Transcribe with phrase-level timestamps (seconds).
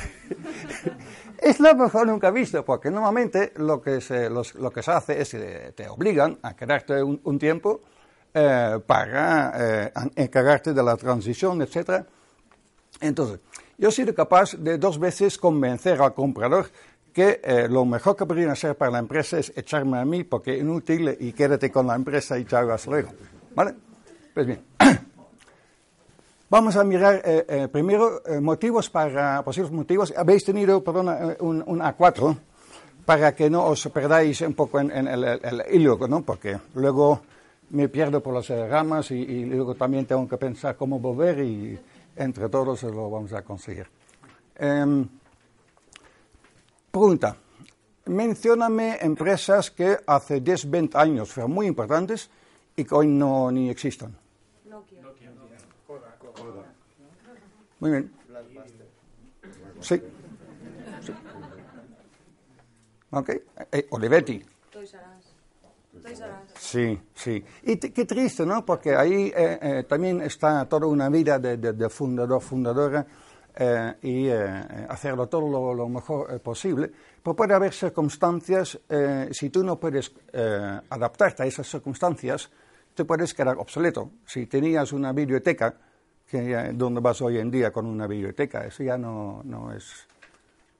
[1.39, 5.21] es lo mejor nunca visto, porque normalmente lo que se, los- lo que se hace
[5.21, 7.81] es que te obligan a quedarte un, un tiempo
[8.33, 9.53] eh, para
[9.85, 12.05] eh, encargarte de la transición, etc.
[13.01, 13.39] Entonces,
[13.77, 16.67] yo he sido capaz de dos veces convencer al comprador
[17.13, 20.55] que eh, lo mejor que podrían hacer para la empresa es echarme a mí porque
[20.55, 23.09] es inútil y quédate con la empresa y chao, luego.
[23.55, 23.73] ¿Vale?
[24.33, 24.61] Pues bien.
[26.49, 30.13] Vamos a mirar eh, eh, primero eh, motivos para, posibles motivos.
[30.15, 32.37] Habéis tenido, perdona, eh, un, un A4
[33.05, 36.21] para que no os perdáis un poco en, en el, el- el hilo, ¿no?
[36.21, 37.21] Porque luego
[37.71, 41.79] me pierdo por las ramas y, y luego también tengo que pensar cómo volver y
[42.15, 43.87] entre todos lo vamos a conseguir.
[44.55, 45.07] Em,
[46.91, 47.35] pregunta.
[48.05, 52.29] Mencióname empresas que hace 10, 20 años fueron muy importantes
[52.75, 54.15] y que hoy no ni existen.
[57.79, 58.11] Muy bien.
[59.81, 60.01] Sí.
[61.01, 61.13] Sí.
[63.11, 63.29] Ok.
[63.71, 64.43] Eh, Olivetti.
[64.71, 65.25] Toys R Us.
[65.31, 65.84] Toys R Us.
[66.57, 67.43] Sí, sí.
[67.63, 68.65] Y qué triste, ¿no?
[68.65, 73.05] Porque ahí eh, eh, también está toda una vida de, de- fundador, fundadora,
[73.55, 76.91] eh, y eh, hacerlo todo lo, mejor posible.
[77.23, 78.79] Pero puede haber circunstancias,
[79.31, 80.13] si tú no puedes
[80.89, 82.49] adaptarte a esas circunstancias,
[82.93, 84.11] te puedes quedar obsoleto.
[84.25, 85.73] Si tenías una biblioteca,
[86.29, 88.65] que, ¿dónde vas hoy en día con una biblioteca?
[88.65, 90.05] Eso ya no, no es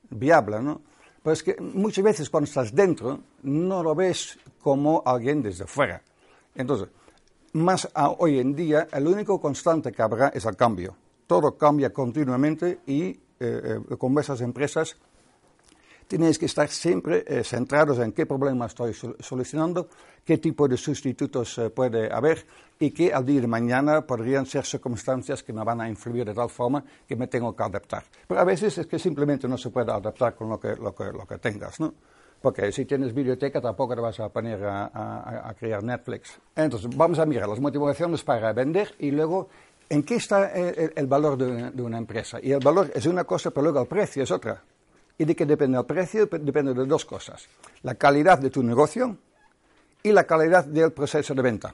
[0.09, 0.81] viable, ¿no?
[1.25, 6.00] Pero es que muchas veces cuando estás dentro no lo ves como alguien desde fuera.
[6.53, 6.88] Entonces,
[7.53, 10.96] más hoy en día, el único constante que habrá es el cambio.
[11.25, 14.96] Todo cambia continuamente y eh, eh, con esas empresas
[16.08, 19.90] tenéis que estar siempre eh, centrados en qué problema estoy sol- solucionando,
[20.24, 22.46] qué tipo de sustitutos puede haber
[22.80, 26.34] y que al día de mañana podrían ser circunstancias que me van a influir de
[26.34, 28.03] tal forma que me tengo que adaptar.
[28.28, 31.06] Pero a veces es que simplemente no se puede adaptar con lo que, lo que,
[31.06, 31.94] lo que tengas, ¿no?
[32.41, 36.38] Porque si tienes biblioteca tampoco te vas a poner a, a- a crear Netflix.
[36.56, 39.50] Entonces, vamos a mirar las motivaciones para vender y luego
[39.90, 42.40] en qué está el, el- valor de, de una empresa.
[42.44, 44.62] Y el valor es una cosa, pero luego el precio es otra.
[45.18, 46.30] ¿Y de qué depende el precio?
[46.30, 47.47] Pe- Depende de dos cosas.
[47.84, 49.18] La calidad de tu negocio
[50.03, 51.74] y la calidad del proceso de venta.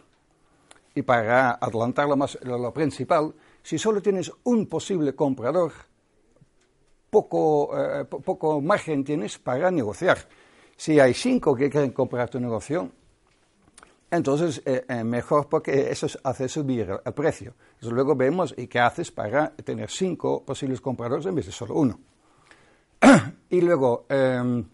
[0.94, 5.72] Y para adelantar lo, más, lo, principal, si solo tienes un posible comprador,
[7.10, 10.18] poco, eh, po- poco margen tienes para negociar.
[10.76, 12.92] Si hay cinco que quieren comprar tu negocio,
[14.10, 17.54] entonces eh, eh, mejor porque eso hace subir el, precio.
[17.82, 22.00] Luego vemos y qué haces para tener cinco posibles compradores en vez de solo uno.
[23.50, 24.66] y luego, em,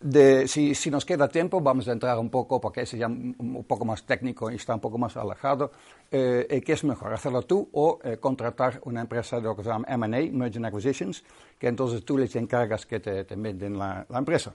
[0.00, 3.64] de- si, si nos queda tiempo, vamos a entrar un poco, porque es ya un,
[3.66, 5.72] poco más técnico y está un poco más alejado,
[6.10, 9.62] eh, eh, ¿qué es mejor, hacerlo tú o eh, contratar una empresa de lo que
[9.62, 11.24] se llama M&A, Merger and Acquisitions,
[11.58, 14.54] que entonces tú les encargas que te, te venden la, la empresa?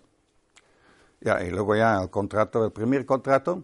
[1.22, 3.64] Ya, y luego ya el contrato, el primer contrato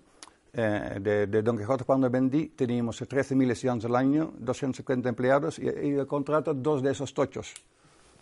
[0.54, 5.64] eh, de, de Don Quijote cuando vendí, teníamos 13.000 estudiantes al año, 250 empleados y,
[5.64, 7.54] y el contrato, dos de esos tochos.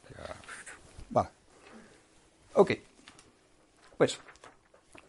[0.10, 0.36] Ya,
[1.10, 1.30] Vale.
[2.56, 2.72] Ok.
[3.98, 4.20] Pues,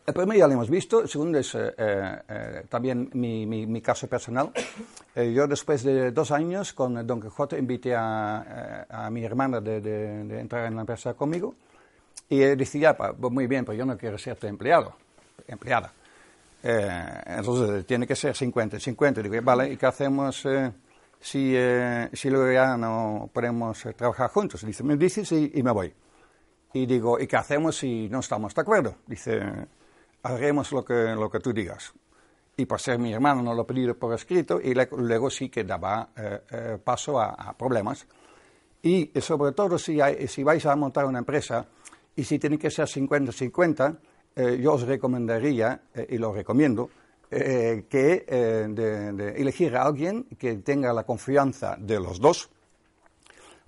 [0.06, 3.67] el primero ya lo hemos visto, el segundo es eh, eh, eh, también mi, mi-
[3.67, 4.50] mi caso personal.
[5.14, 9.61] Eh, yo después de dos años con Don Quijote invité a, eh, a mi hermana
[9.61, 11.55] de, de- de entrar en la empresa conmigo
[12.29, 14.94] y él decía, "Pa, pues muy bien, pero yo no quiero ser empleado,
[15.46, 15.93] empleada.
[16.62, 19.23] Eh, entonces tiene que ser 50-50.
[19.23, 20.73] Digo, vale, ¿y qué hacemos eh,
[21.20, 24.64] si, eh, si luego ya no podemos eh, trabajar juntos?
[24.64, 25.93] Dice, me dices y, y me voy.
[26.73, 28.97] Y digo, ¿y qué hacemos si no estamos de acuerdo?
[29.06, 29.41] Dice,
[30.23, 31.93] haremos lo que, lo que tú digas.
[32.56, 35.65] Y por ser mi hermano no lo he pedido por escrito y luego sí que
[35.65, 38.06] daba eh, eh, paso a, problemas.
[38.82, 41.67] Y sobre todo si, si vais a montar una empresa
[42.15, 43.99] y si tiene que ser 50-50,
[44.61, 46.88] yo os recomendaría, y lo recomiendo,
[47.29, 52.49] que de, elegir a alguien que tenga la confianza de los dos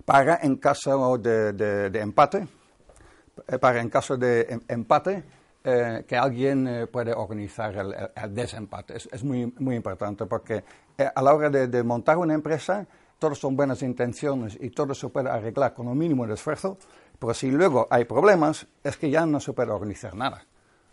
[0.05, 2.47] para en caso de empate,
[3.59, 5.23] para en caso de em, empate,
[5.63, 8.95] eh, que alguien eh, puede organizar el, desempate.
[8.97, 10.63] Es, muy, muy importante porque
[10.97, 12.87] eh, a la hora de, montar una empresa,
[13.19, 16.79] todos son buenas intenciones y todo se puede arreglar con un mínimo de esfuerzo,
[17.19, 20.43] pero si luego hay problemas, es que ya no se puede organizar nada.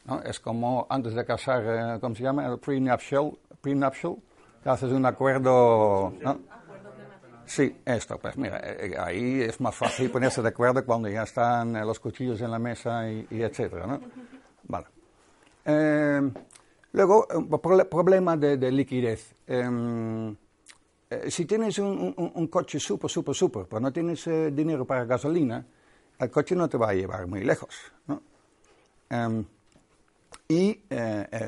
[0.04, 0.20] ¿no?
[0.20, 2.46] Es como antes de casar, ¿cómo se llama?
[2.46, 4.16] El prenuptial, prenuptial
[4.62, 6.12] que haces un acuerdo.
[6.20, 6.40] ¿no?
[7.48, 8.62] Sí, esto, pues mira,
[8.98, 13.10] ahí es más fácil ponerse de acuerdo cuando ya están los cuchillos en la mesa
[13.10, 14.00] y, y etcétera, ¿no?
[14.64, 14.86] Vale.
[15.64, 16.30] Eh,
[16.92, 17.26] luego,
[17.90, 19.34] problema de, liquidez.
[19.46, 20.36] Em,
[21.08, 25.64] eh, si tienes un, coche súper, súper, súper, pero no tienes eh, dinero para gasolina,
[26.18, 27.74] el coche no te va a llevar muy lejos.
[28.06, 28.22] ¿no?
[29.08, 29.44] Em,
[30.48, 30.82] y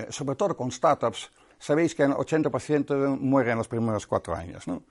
[0.09, 4.67] sobre todo con startups, sabéis que el 80% muere en los primeros cuatro años.
[4.67, 4.83] ¿no?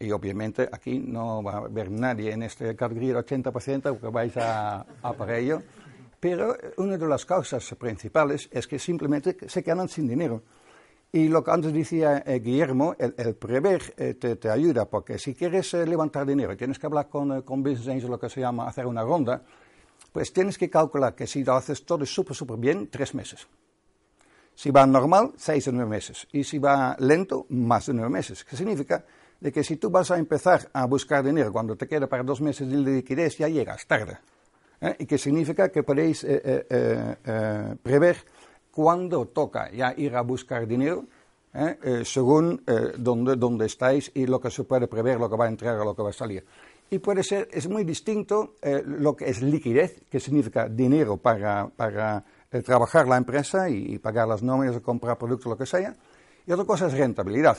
[0.00, 4.36] Y obviamente aquí no va a haber nadie en esta categoría del 80% que vais
[4.36, 5.62] a, a por ello.
[6.18, 10.42] Pero una de las causas principales es que simplemente se quedan sin dinero.
[11.12, 15.74] Y lo que antes decía eh, Guillermo, el, prever eh, te, ayuda, porque si quieres
[15.74, 18.86] eh, levantar dinero, tienes que hablar con, con Business Angels, lo que se llama hacer
[18.86, 19.42] una ronda,
[20.12, 23.48] pues tienes que calcular que si lo haces todo súper, súper bien, tres meses.
[24.54, 26.28] Si va normal, seis o nueve meses.
[26.32, 28.44] Y si va lento, más de nueve meses.
[28.44, 29.04] ¿Qué significa?
[29.40, 32.40] De que si tú vas a empezar a buscar dinero cuando te queda para dos
[32.40, 34.18] meses de liquidez, ya llegas tarde.
[34.80, 34.96] ¿eh?
[34.98, 38.16] y que significa que podéis eh, eh, prever
[38.70, 41.04] cuándo toca ya ir a buscar dinero,
[42.04, 42.62] según
[42.96, 45.84] dónde, dónde estáis y lo que se puede prever, lo que va a entrar o
[45.84, 46.44] lo que va a salir.
[46.90, 52.24] Y puede ser, es muy distinto lo que es liquidez, que significa dinero para, para
[52.64, 55.96] trabajar la empresa y, y, pagar las nóminas, comprar productos, lo que sea.
[56.46, 57.58] Y otra cosa es rentabilidad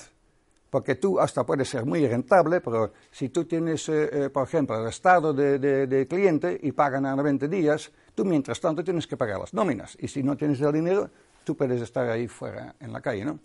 [0.71, 4.81] porque tú hasta puedes ser muy rentable, pero si tú tienes, eh, eh, por ejemplo,
[4.81, 9.37] el estado de, cliente y pagan a 90 días, tú mientras tanto tienes que pagar
[9.37, 9.97] las nóminas.
[9.99, 11.09] Y si no tienes el dinero,
[11.43, 13.37] tú puedes estar ahí fuera en la calle, ¿no?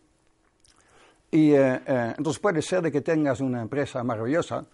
[1.32, 1.80] Y eh,
[2.16, 4.64] entonces puede ser de que tengas una empresa maravillosa,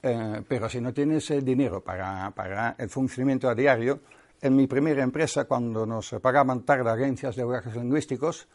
[0.00, 4.00] pero si no tienes dinero para, para el funcionamiento a diario,
[4.40, 8.48] en mi primera empresa, cuando nos pagaban tarde agencias de viajes lingüísticos,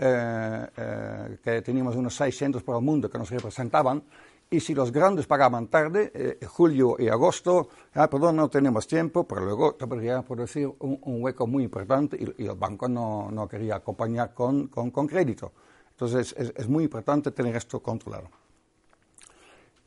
[0.00, 4.00] eh, eh, que teníamos unos 600 por el mundo que nos representaban,
[4.48, 9.26] y si los grandes pagaban tarde, eh, julio y agosto, ah, perdón, no tenemos tiempo,
[9.26, 13.74] pero luego te podría producir un, hueco muy importante y, el banco no, no, quería
[13.74, 15.52] acompañar con, con, con crédito.
[15.90, 18.30] Entonces es, es, muy importante tener esto controlado.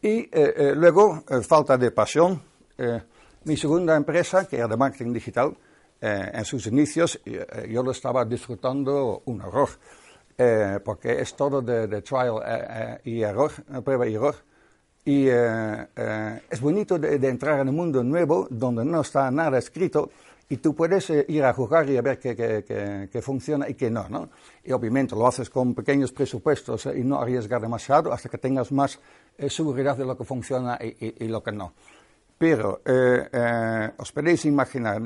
[0.01, 0.29] Y
[0.75, 2.41] luego, falta de pasión.
[3.45, 5.55] mi segunda empresa, que era de marketing digital,
[6.01, 7.19] en sus inicios
[7.69, 9.69] yo lo estaba disfrutando un horror.
[10.43, 13.51] Eh, porque es todo de, trial eh, eh, y error,
[13.83, 14.35] prueba y error.
[15.05, 20.09] Y es bonito de, entrar en un mundo nuevo donde no está nada escrito
[20.49, 24.29] y tú puedes ir a jugar y a ver que, funciona y que no, no.
[24.63, 28.99] Y obviamente lo haces con pequeños presupuestos y no arriesgar demasiado hasta que tengas más
[29.47, 31.73] seguridad de lo que funciona y, lo que no.
[32.37, 32.81] Pero
[33.97, 35.01] os podéis imaginar,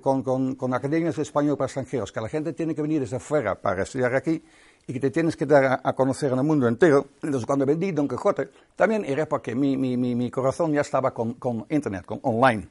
[0.00, 0.22] con,
[0.54, 3.82] con, academias de español para extranjeros, que la gente tiene que venir desde fuera para
[3.82, 4.42] estudiar aquí,
[4.86, 7.08] y que te tienes que dar a, conocer en el mundo entero.
[7.22, 11.34] Entonces, cuando vendí Don Quijote, también era porque mi, mi, mi, corazón ya estaba con,
[11.34, 12.68] con, Internet, con online.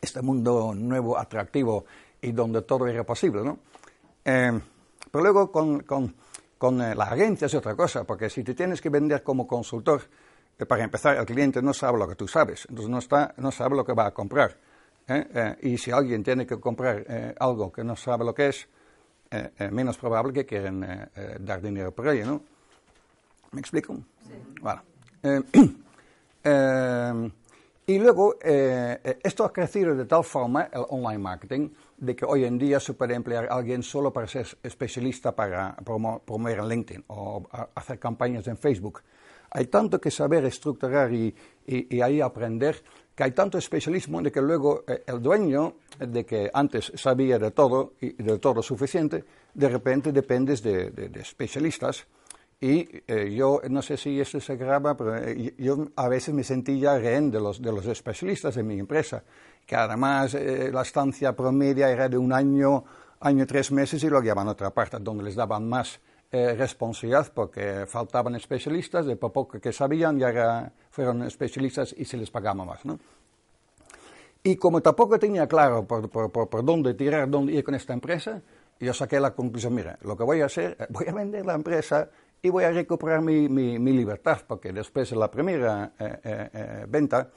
[0.00, 1.84] Este mundo nuevo, atractivo
[2.22, 3.58] y donde todo era posible, ¿no?
[4.24, 4.60] Eh,
[5.10, 6.14] pero luego con, con,
[6.56, 10.02] con eh, la agencia es otra cosa, porque si te tienes que vender como consultor,
[10.56, 13.50] eh, para empezar, el cliente no sabe lo que tú sabes, entonces no, está, no
[13.50, 14.56] sabe lo que va a comprar.
[15.62, 18.68] y si alguien tiene que comprar algo que no sabe lo que es,
[19.32, 22.42] eh, eh, menos probable que quieran eh, dar dinero por ello, ¿no?
[23.52, 23.94] ¿Me explico?
[24.26, 24.32] Sí.
[24.60, 24.82] Bueno.
[27.86, 31.68] y luego, esto ha crecido de tal forma, el online marketing,
[31.98, 35.76] de que hoy en día se puede emplear a alguien solo para ser especialista para
[35.76, 39.02] promover en LinkedIn o hacer campañas en Facebook.
[39.50, 41.34] Hay tanto que saber estructurar y,
[41.66, 42.82] y ahí aprender
[43.20, 47.50] que hay tanto especialismo de que luego eh, el dueño, de que antes sabía de
[47.50, 49.22] todo y de todo suficiente,
[49.52, 52.06] de repente dependes de, especialistas.
[52.58, 56.42] Y eh, yo no sé si esto se graba, pero eh, yo a veces me
[56.42, 59.22] sentía rehén de los, de los especialistas en mi empresa,
[59.66, 62.84] que además la estancia promedia era de un año
[63.20, 66.00] año tres meses y lo llevaban a otra parte donde les daban más
[66.32, 72.30] eh, responsabilidad porque faltaban especialistas, de poco que sabían ya fueron especialistas y se les
[72.30, 72.84] pagaba más.
[72.84, 72.98] ¿no?
[74.42, 78.40] Y como tampoco tenía claro por, por, por, dónde tirar, dónde ir con esta empresa,
[78.78, 81.54] yo saqué la conclusión, mira, lo que voy a hacer, eh, voy a vender la
[81.54, 82.08] empresa
[82.40, 86.86] y voy a recuperar mi, mi, mi libertad, porque después de la primera eh, eh,
[86.88, 87.28] venta,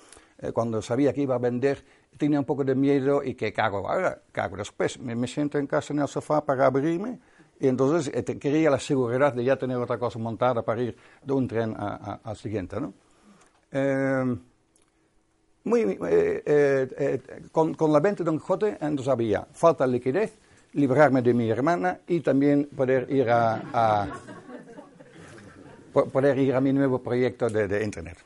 [0.54, 1.84] cuando sabía que iba a vender,
[2.18, 5.00] tenía un poco de miedo y que cago ahora, cago después.
[5.00, 7.20] Me, me, siento en casa en el sofá para abrirme
[7.64, 11.48] y entonces quería la seguridad de ya tener otra cosa montada para ir de un
[11.48, 12.94] tren al siguiente, ¿no?
[15.64, 17.22] muy, eh, eh, eh,
[17.54, 20.38] con, con, la venta de un Quijote, entonces había falta de liquidez,
[20.74, 24.08] librarme de mi hermana y también poder ir a, a
[25.94, 28.18] poder ir a mi nuevo proyecto de, de Internet.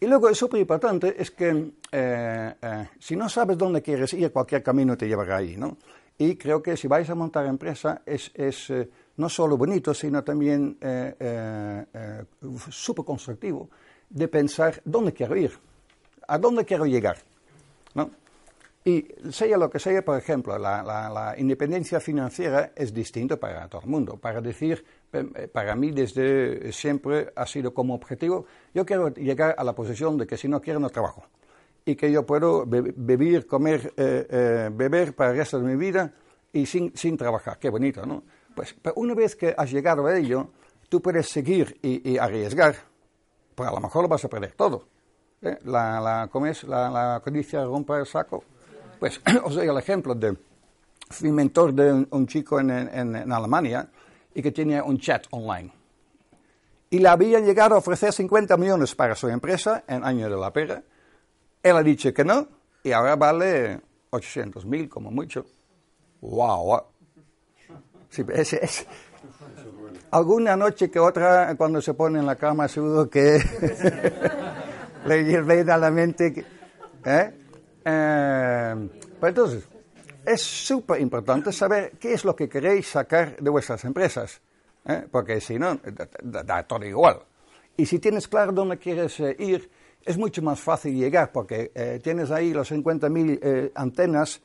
[0.00, 1.72] Y luego es súper importante es que
[2.98, 5.76] si no sabes dónde quieres ir, cualquier camino te llevará ahí, ¿no?
[6.18, 8.72] Y creo que si vais a montar empresa es, es
[9.16, 10.78] no solo bonito, sino también
[12.70, 13.68] súper constructivo
[14.08, 15.52] de pensar dónde quiero ir
[16.28, 17.18] a dónde quiero llegar.
[17.94, 18.10] ¿no?
[18.84, 23.82] Y sea lo que sea, por ejemplo, la, la, independencia financiera es distinto para todo
[23.82, 24.16] el mundo.
[24.18, 29.64] Para decir, eh, para mí desde siempre ha sido como objetivo, yo quiero llegar a
[29.64, 31.24] la posición de que si no quiero no trabajo.
[31.84, 36.12] Y que yo puedo beber, comer, eh, eh, beber para el resto de mi vida
[36.52, 37.58] y sin, sin trabajar.
[37.58, 38.22] Qué bonito, ¿no?
[38.54, 40.50] Pues pero una vez que has llegado a ello,
[40.88, 42.76] tú puedes seguir y, y arriesgar,
[43.54, 44.94] pues a lo mejor lo vas a perder todo
[45.44, 45.58] ¿eh?
[45.64, 46.64] la, la, ¿cómo es?
[46.64, 48.42] La, la, codicia rompe el saco.
[48.98, 50.36] Pues os doy el ejemplo de,
[51.10, 53.88] fui mentor de un, chico en, en, en, Alemania
[54.34, 55.72] y que tenía un chat online.
[56.90, 60.52] Y le había llegado a ofrecer 50 millones para su empresa en año de la
[60.52, 60.82] pera.
[61.64, 62.46] Él ha dicho que no
[62.82, 63.80] y ahora vale
[64.10, 65.46] 800 mil como mucho.
[66.20, 66.82] ¡Wow!
[68.10, 68.86] Sí, es, es,
[70.10, 73.42] alguna noche que otra, cuando se pone en la cama, seguro que
[75.06, 76.34] le viene a la mente.
[76.34, 76.44] Que,
[77.06, 77.34] ¿eh?
[77.82, 79.68] Eh, pues entonces,
[80.24, 84.42] es súper importante saber qué es lo que queréis sacar de vuestras empresas,
[84.84, 85.06] ¿eh?
[85.10, 85.80] porque si no,
[86.22, 87.20] da, todo igual.
[87.76, 89.70] Y si tienes claro dónde quieres ir,
[90.04, 94.42] es mucho más fácil llegar, porque tienes ahí los 50.000 antenas,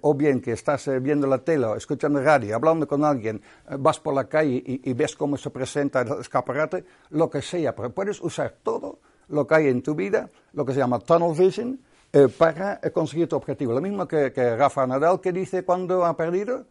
[0.00, 3.42] o bien que estás viendo la tele o escuchando radio, hablando con alguien,
[3.78, 7.90] vas por la calle y, ves cómo se presenta el escaparate, lo que sea, pero
[7.90, 11.78] puedes usar todo lo que hay en tu vida, lo que se llama tunnel vision,
[12.12, 13.72] eh, para conseguir tu objetivo.
[13.72, 16.66] Lo mismo que, Rafa Nadal que dice cuando ha perdido,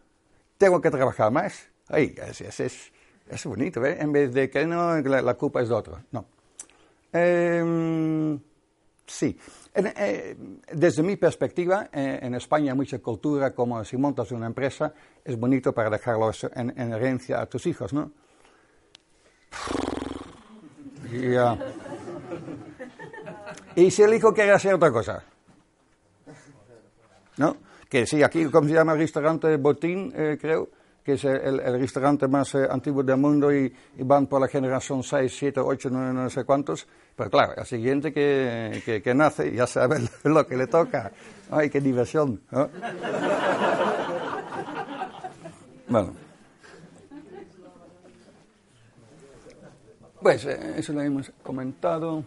[0.58, 1.70] tengo que trabajar más.
[1.88, 3.98] Ahí, es, es, bonito, ¿eh?
[4.00, 6.00] En vez de que no, la, culpa es de otro.
[6.12, 6.26] No.
[7.12, 8.38] Eh,
[9.06, 9.38] sí.
[10.74, 15.40] Desde mi perspectiva, eh, en España hay mucha cultura como si montas una empresa, es
[15.40, 18.12] bonito para dejarlo en, en herencia a tus hijos, ¿no?
[21.12, 21.58] Ya.
[23.76, 25.24] ¿Y si el hijo quiere hacer otra cosa?
[27.38, 27.58] ¿No?
[27.90, 29.56] Que sí, aquí, ¿cómo se llama el restaurante?
[29.58, 30.70] Botín, eh, creo,
[31.10, 34.48] que es el, el restaurante más eh, antiguo del mundo y, y, van por la
[34.48, 36.88] generación 6, 7, 8, no, no sé cuántos.
[37.16, 41.12] Pero claro, el siguiente que, que, que, nace ya sabe lo que le toca.
[41.50, 42.42] ¡Ay, qué diversión!
[42.52, 42.70] ¿no?
[45.88, 46.14] bueno.
[50.22, 52.24] Pues eh, eso lo hemos comentado.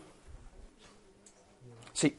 [1.92, 2.18] Sí.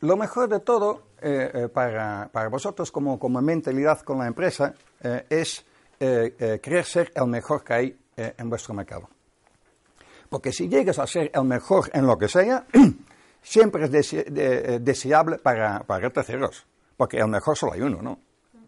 [0.00, 4.74] Lo mejor de todo eh, eh, para, para, vosotros como, como, mentalidad con la empresa
[5.04, 5.64] eh, es
[5.98, 9.08] querer ser el mejor que hay en vuestro mercado.
[10.28, 12.66] Porque si llegas a ser el mejor en lo que sea,
[13.42, 16.66] siempre es dese de, deseable para, para terceros.
[16.96, 18.18] Porque el mejor solo hay uno, ¿no?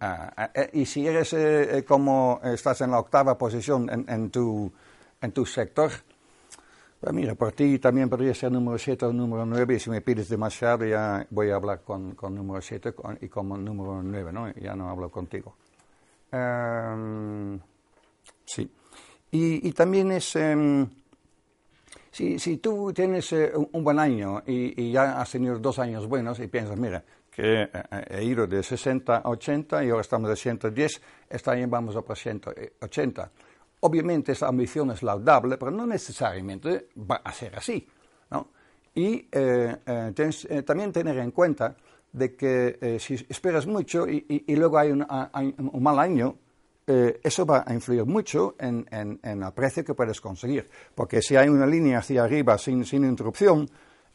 [0.00, 1.34] Ah, y si eres
[1.84, 4.72] como estás en la octava posición en, en, tu,
[5.20, 5.90] en tu sector,
[7.00, 10.00] pues mira, por ti también podría ser número 7 o número 9, y si me
[10.00, 14.50] pides demasiado ya voy a hablar con, con número 7 y con número 9, ¿no?
[14.54, 15.54] Ya no hablo contigo.
[16.32, 17.58] Um,
[18.44, 18.70] sí.
[19.30, 20.88] Y, y, también es, um,
[22.10, 25.78] si, si, tú tienes uh, un, un, buen año y, y, ya has tenido dos
[25.78, 27.68] años buenos y piensas, mira, que eh,
[28.10, 32.02] he ido de 60 a 80 y ahora estamos de 110, este año vamos a
[32.02, 33.30] por 180
[33.80, 37.86] Obviamente esa ambición es laudable, pero no necesariamente va a ser así.
[38.30, 38.48] ¿no?
[38.94, 41.76] Y eh, eh, tienes, eh, también tener en cuenta
[42.16, 45.06] de que eh, si esperas mucho y, luego hay un,
[45.82, 46.34] mal año,
[46.86, 50.66] eh, eso va a influir mucho en, en, el precio que puedes conseguir.
[50.94, 53.68] Porque si hay una línea hacia arriba sin, interrupción,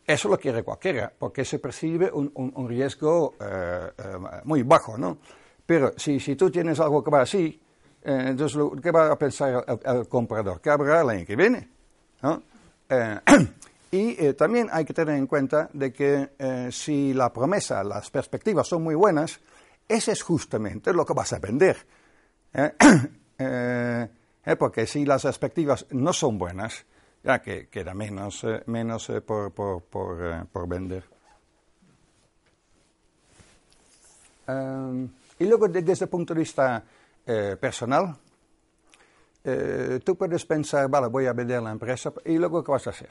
[0.04, 3.92] Eso lo quiere cualquiera, porque se percibe un, riesgo eh,
[4.46, 5.20] muy bajo, ¿no?
[5.64, 7.62] Pero si, tú tienes algo que va así,
[8.04, 10.60] entonces, ¿qué va a pensar el, comprador?
[10.60, 11.70] Que habrá el año que viene.
[13.92, 18.84] y también hay que tener en cuenta de que si la promesa, las perspectivas son
[18.84, 19.42] muy buenas,
[19.88, 21.86] ese es justamente lo que vas a vender.
[24.58, 26.86] porque si las perspectivas no son buenas,
[27.24, 31.04] ya que queda menos, eh, menos eh, por, por, eh, vender.
[34.48, 35.08] Um,
[35.40, 36.84] y luego, desde el punto de vista
[37.60, 38.16] personal,
[40.04, 43.10] tú puedes pensar, vale, voy a vender la empresa, y luego, ¿qué vas a hacer?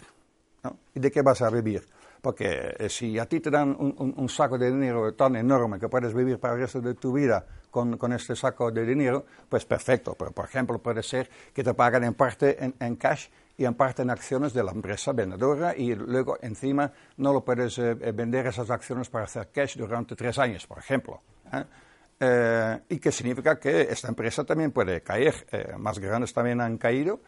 [0.62, 0.76] ¿No?
[0.94, 1.86] ¿Y de qué vas a vivir?
[2.20, 5.88] Porque si a ti te dan un, un, un, saco de dinero tan enorme que
[5.88, 9.64] puedes vivir para el resto de tu vida con, con este saco de dinero, pues
[9.64, 10.14] perfecto.
[10.18, 13.74] Pero, por ejemplo, puede ser que te pagan en parte en, en cash y en
[13.74, 18.12] parte en acciones de la empresa vendedora y luego encima no lo puedes eh, eh,
[18.12, 21.20] vender esas acciones para hacer cash durante tres años, por ejemplo.
[21.52, 21.64] ¿eh?
[22.88, 25.46] y que significa que esta empresa también puede caer,
[25.78, 27.20] más grandes también han caído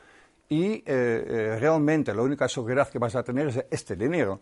[0.49, 4.41] y realmente la única seguridad que vas a tener es este dinero.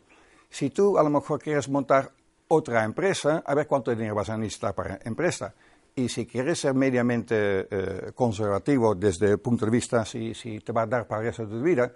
[0.48, 2.10] Si tú a lo mejor quieres montar
[2.52, 5.54] otra empresa, a ver cuánto dinero vas a necesitar para empresa.
[5.94, 10.72] Y si quieres ser mediamente eh, conservativo desde el punto de vista si, si, te
[10.72, 11.92] va a dar para el resto de tu vida,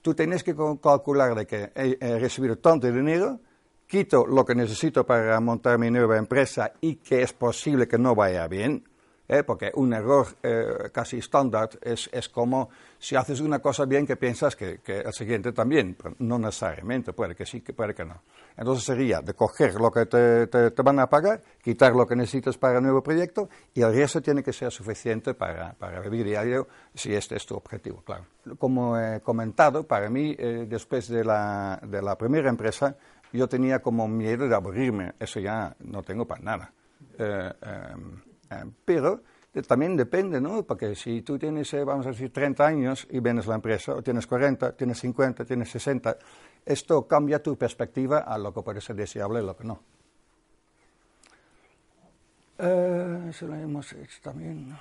[0.00, 3.40] tú tienes que calcular de que he, recibido tanto dinero,
[3.86, 8.14] quito lo que necesito para montar mi nueva empresa y que es posible que no
[8.14, 8.84] vaya bien,
[9.30, 9.44] ¿eh?
[9.44, 12.68] porque un error eh, casi estándar es, es, como
[12.98, 17.36] si haces una cosa bien que piensas que, que, el siguiente también, no necesariamente, puede
[17.36, 18.22] que sí, que puede que no.
[18.56, 22.58] Entonces sería de coger lo que te, te, van a pagar, quitar lo que necesitas
[22.58, 26.66] para el nuevo proyecto y el resto tiene que ser suficiente para, para vivir diario
[26.92, 28.26] si este es tu objetivo, claro.
[28.58, 32.96] Como he comentado, para mí, eh, después de la, de la primera empresa,
[33.32, 36.72] yo tenía como miedo de aburrirme, eso ya no tengo para nada.
[37.16, 38.29] Em, eh,
[38.84, 39.22] pero
[39.66, 40.62] también depende, ¿no?
[40.64, 44.02] Porque si tú tienes, eh, vamos a decir, 30 años y vendes la empresa, o
[44.02, 46.16] tienes 40, tienes 50, tienes 60,
[46.64, 49.82] esto cambia tu perspectiva a lo que puede ser deseable y lo que no.
[52.58, 54.76] Eh, lo hemos hecho también.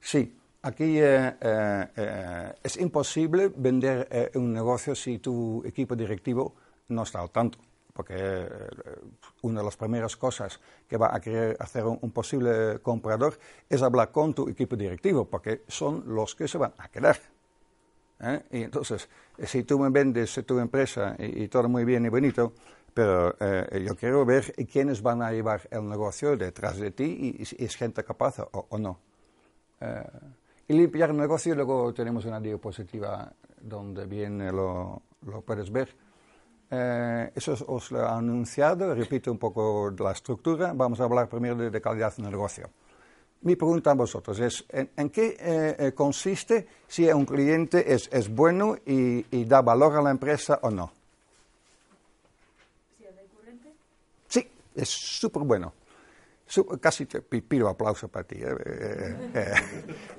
[0.00, 6.54] Sí, aquí es imposible vender un negocio si tu equipo directivo
[6.88, 7.58] no está al tanto
[7.94, 8.48] porque eh,
[9.42, 13.38] una de las primeras cosas que va a querer hacer un, posible comprador
[13.70, 17.16] es hablar con tu equipo directivo, porque son los que se van a quedar.
[18.20, 18.42] ¿eh?
[18.50, 22.52] Y entonces, eh, si tú me vendes tu empresa y, todo muy bien y bonito,
[22.92, 23.36] pero
[23.76, 27.74] yo quiero ver quiénes van a llevar el negocio detrás de ti y si es
[27.74, 29.00] gente capaz o, no.
[30.68, 35.02] y limpiar el negocio, luego tenemos una diapositiva donde bien lo
[35.44, 35.88] puedes ver.
[36.76, 40.72] Eh, eso os lo he anunciado, repito un poco la estructura.
[40.74, 42.68] Vamos a hablar primero de, calidad de negocio.
[43.42, 48.28] Mi pregunta a vosotros es, ¿en, qué eh, eh, consiste si un cliente es, es
[48.28, 50.90] bueno y, da valor a la empresa o no?
[52.98, 53.72] ¿Si es recurrente?
[54.26, 55.74] Sí, es súper bueno.
[56.80, 58.38] casi te pido aplauso para ti.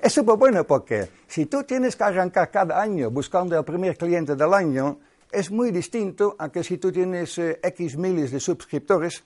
[0.00, 4.36] es súper bueno porque si tú tienes que arrancar cada año buscando el primer cliente
[4.36, 4.98] del año,
[5.36, 9.22] es muy distinto a que si tú tienes eh, X miles de suscriptores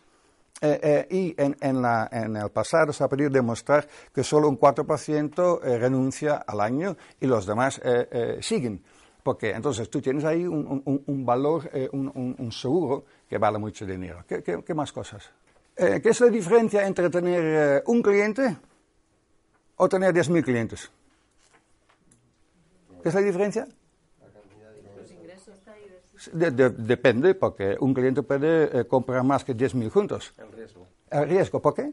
[0.60, 5.60] eh, eh, y en, en, el pasado se ha podido demostrar que solo un 4%
[5.78, 7.80] renuncia al año y los demás
[8.40, 8.82] siguen.
[9.22, 14.24] Porque entonces tú tienes ahí un, valor, un, seguro que vale mucho dinero.
[14.26, 15.30] ¿Qué, qué más cosas?
[15.76, 18.56] ¿Qué es la diferencia entre tener un cliente
[19.76, 20.90] o tener 10.000 clientes?
[23.02, 23.66] ¿Qué es la diferencia?
[26.32, 30.34] Depende, porque un cliente puede eh, comprar más que 10.000 juntos.
[30.36, 30.86] El riesgo.
[31.10, 31.60] ¿El riesgo?
[31.60, 31.92] ¿Por qué?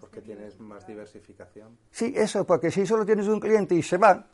[0.00, 1.76] Porque tienes más diversificación.
[1.90, 4.26] Sí, eso, porque si solo tienes un cliente y se va,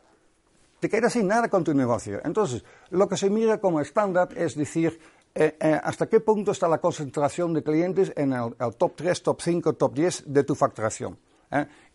[0.79, 2.21] te quedas sin nada con tu negocio.
[2.23, 4.99] Entonces, lo que se mira como estándar es decir,
[5.35, 9.41] eh, eh, hasta qué punto está la concentración de clientes en el, top 3, top
[9.41, 11.17] 5, top 10 de tu facturación.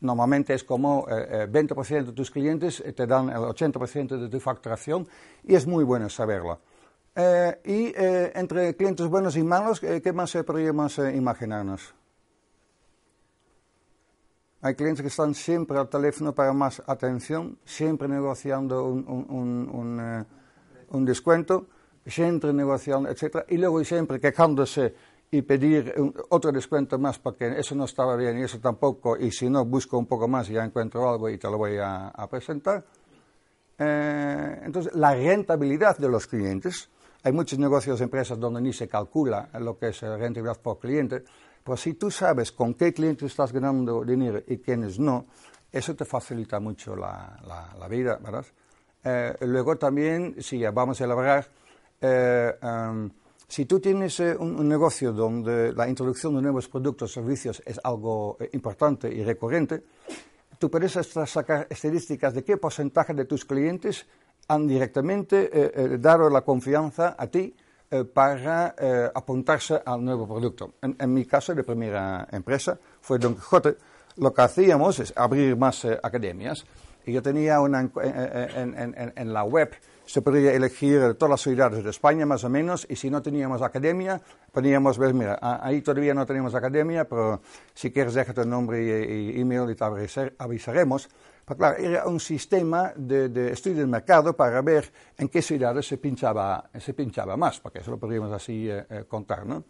[0.01, 5.09] Normalmente es como 20% de tus clientes te dan el 80% de tu facturación
[5.43, 6.61] y es muy bueno saberlo.
[7.21, 11.93] Eh, y eh, entre clientes buenos y malos, eh, ¿qué más podríamos imaginarnos?
[14.61, 20.25] Hay clientes que están siempre al teléfono para más atención, siempre negociando un,
[21.05, 21.67] descuento,
[22.07, 23.45] siempre negociando, etc.
[23.49, 24.95] Y luego siempre quejándose
[25.29, 25.93] y pedir
[26.29, 29.99] otro descuento más porque eso no estaba bien y eso tampoco, y si no, busco
[29.99, 32.85] un poco más y ya encuentro algo y te lo voy a presentar.
[33.77, 36.91] entonces, la rentabilidad de los clientes
[37.29, 41.23] hay muchos negocios, empresas donde ni se calcula lo que es rentabilidad por cliente,
[41.63, 45.27] pues si tú sabes con qué clientes estás ganando dinero y quiénes no,
[45.71, 47.39] eso te facilita mucho la,
[47.79, 48.47] la, vida, ¿verdad?
[49.05, 51.47] Eh, luego también, si vamos a elaborar,
[52.01, 53.11] eh, em,
[53.47, 57.79] si tú tienes eh, un, negocio donde la introducción de nuevos productos o servicios es
[57.85, 59.85] algo importante y recurrente,
[60.59, 64.07] tú puedes sacar estadísticas de qué porcentaje de tus clientes
[64.49, 67.55] han directamente dado la confianza a ti
[68.13, 68.75] para
[69.15, 70.75] apuntarse al nuevo producto.
[70.83, 73.77] En, en, mi caso, de primera empresa fue Don Quijote,
[74.19, 76.65] lo que hacíamos es abrir más eh, academias.
[77.07, 79.71] Y yo tenía una, en, en, en, la web,
[80.05, 83.63] se podía elegir todas las ciudades de España más o menos, y si no teníamos
[83.63, 84.21] academia,
[84.53, 87.41] poníamos, ver, mira, ahí todavía no tenemos academia, pero
[87.73, 89.85] si quieres deja tu nombre y, email y te
[90.39, 91.09] avisaremos.
[91.49, 95.89] Pero claro, era un sistema de, de, estudio del mercado para ver en qué ciudades
[95.89, 99.65] se pinchaba, se pinchaba más, porque eso lo podríamos así eh, eh, contar, ¿no?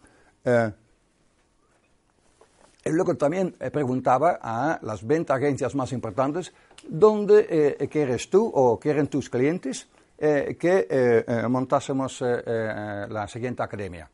[2.85, 6.53] Y luego también eh, preguntaba a las 20 agencias más importantes
[6.87, 9.87] dónde eh, quieres tú o quieren tus clientes
[10.17, 14.09] eh, que montásemos la siguiente academia.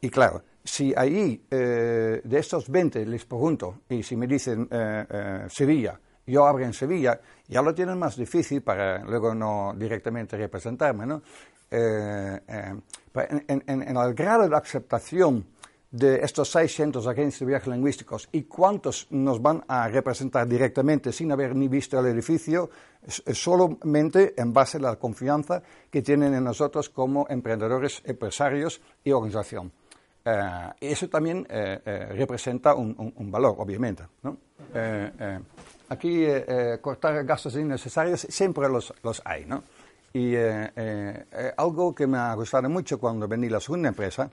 [0.00, 4.68] y claro, si ahí de estos 20 les pregunto y si me dicen
[5.48, 11.06] Sevilla, yo abro en Sevilla, ya lo tienen más difícil para luego no directamente representarme,
[11.06, 11.22] ¿no?
[11.70, 12.82] en,
[13.48, 15.46] en el grado de aceptación
[15.90, 21.32] de estos 600 agentes de viajes lingüísticos y cuántos nos van a representar directamente sin
[21.32, 22.70] haber ni visto el edificio,
[23.32, 29.72] solamente en base a la confianza que tienen en nosotros como emprendedores, empresarios y organización.
[30.24, 34.04] Eh, eso también eh, eh, representa un, valor, obviamente.
[35.88, 36.26] aquí
[36.80, 39.46] cortar gastos innecesarios siempre los, los hay.
[39.46, 39.62] ¿no?
[40.12, 40.34] Y
[41.56, 44.30] algo que me ha gustado mucho cuando vení a la segunda empresa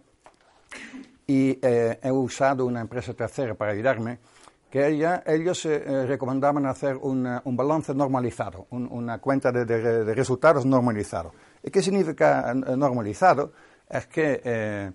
[1.28, 4.20] y eh, he usado una empresa tercera para ayudarme,
[4.72, 11.34] que ellos eh, recomendaban hacer un balance normalizado, una cuenta de, resultados normalizado.
[11.64, 13.52] ¿Y qué significa eh, normalizado?
[13.90, 14.94] Es que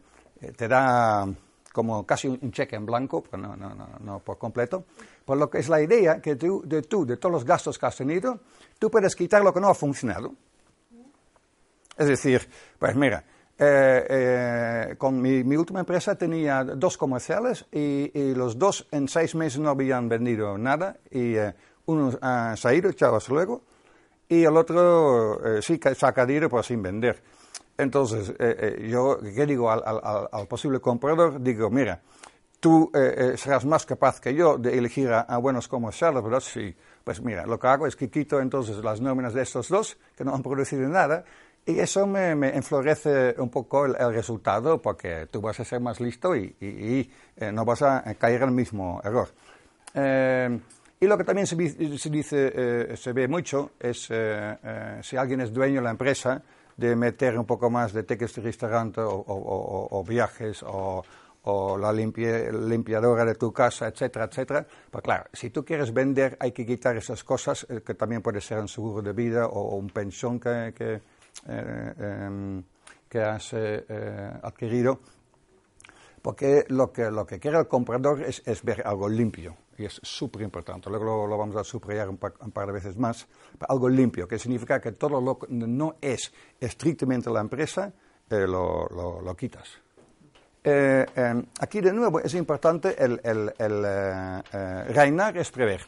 [0.50, 1.26] te da
[1.72, 4.84] como casi un cheque en blanco, pero no, no, no, no, por completo,
[5.24, 7.86] por lo que es la idea que tú de, tú, de todos los gastos que
[7.86, 8.40] has tenido,
[8.78, 10.34] tú puedes quitar lo que no ha funcionado.
[11.96, 13.24] Es decir, pues mira,
[13.58, 19.60] eh, eh, con mi, última empresa tenía dos comerciales y, los dos en seis meses
[19.60, 21.54] no habían vendido nada y eh,
[21.86, 23.62] uno ha salido, hasta luego,
[24.28, 27.22] y el otro sí saca dinero pero sin vender.
[27.78, 28.34] Entonces,
[28.88, 29.82] yo, ¿qué digo al,
[30.30, 31.42] al, posible comprador?
[31.42, 32.00] Digo, mira,
[32.60, 32.90] tú
[33.36, 36.40] serás más capaz que yo de elegir a, a, buenos comerciales, ¿verdad?
[36.40, 36.74] Sí.
[37.02, 40.24] Pues mira, lo que hago es que quito entonces las nóminas de estos dos, que
[40.24, 41.24] no han producido nada,
[41.64, 46.34] y eso me, enflorece un poco el, resultado porque tú vas a ser más listo
[46.34, 46.56] y,
[47.36, 49.28] eh, no vas a caer en el mismo error.
[49.94, 50.58] Eh,
[50.98, 54.08] y lo que también se, dice, eh, se ve mucho es
[55.02, 56.42] si alguien es dueño de la empresa,
[56.82, 61.02] de meter un poco más de tickets de restaurante o, viajes o,
[61.78, 64.66] la limpiadora de tu casa, etcétera, etcétera.
[64.90, 68.58] Pues claro, si tú quieres vender hay que quitar esas cosas, que también puede ser
[68.58, 71.00] un seguro de vida o, un pensión que
[71.48, 72.62] eh, em,
[73.08, 75.00] que has eh, eh, adquirido,
[76.22, 80.00] porque lo que, lo que quiere el comprador es, es ver algo limpio, y es
[80.02, 80.90] súper importante.
[80.90, 83.26] Luego lo, vamos a subrayar un par, de veces más.
[83.68, 87.92] Algo limpio, que significa que todo lo que no es estrictamente la empresa,
[88.28, 89.68] lo, lo, quitas.
[90.64, 95.82] Em, aquí de nuevo es importante el, el reinar es prever.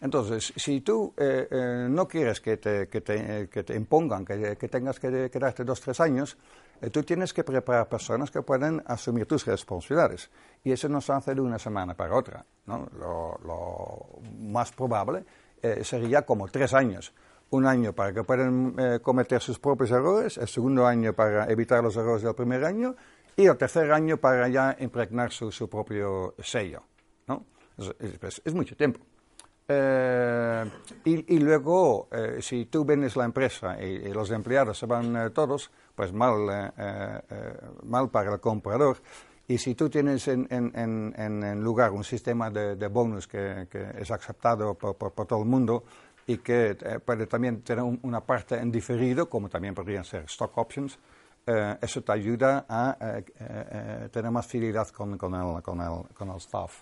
[0.00, 5.62] Entonces, si tú eh, eh, no quieres que te, impongan, que, que, tengas que quedarte
[5.62, 10.30] dos, tres años, eh, tú tienes que preparar personas que puedan asumir tus responsabilidades.
[10.64, 12.44] Y eso no se hace de una semana para otra.
[12.66, 12.88] ¿no?
[12.98, 15.24] Lo, más probable
[15.82, 17.12] sería como tres años.
[17.50, 21.96] Un año para que puedan cometer sus propios errores, el segundo año para evitar los
[21.96, 22.94] errores del primer año
[23.36, 26.82] y el tercer año para ya impregnar su, su propio sello.
[27.26, 27.44] ¿no?
[27.78, 29.00] es, es mucho tiempo.
[29.72, 30.64] Eh,
[31.04, 35.70] y, luego, eh, si tú vendes la empresa y, los empleados se van eh, todos,
[36.00, 36.72] pues mal,
[37.82, 38.96] mal para el comprador.
[39.46, 43.86] Y si tú tienes en, en, en, lugar un sistema de, de bonus que, que,
[43.98, 45.84] es aceptado por, por, todo el mundo
[46.26, 50.98] y que puede también tener una parte en diferido, como también podrían ser stock options,
[51.82, 52.96] eso te ayuda a
[54.10, 56.80] tener más fidelidad con, con, el, con, el, con el staff.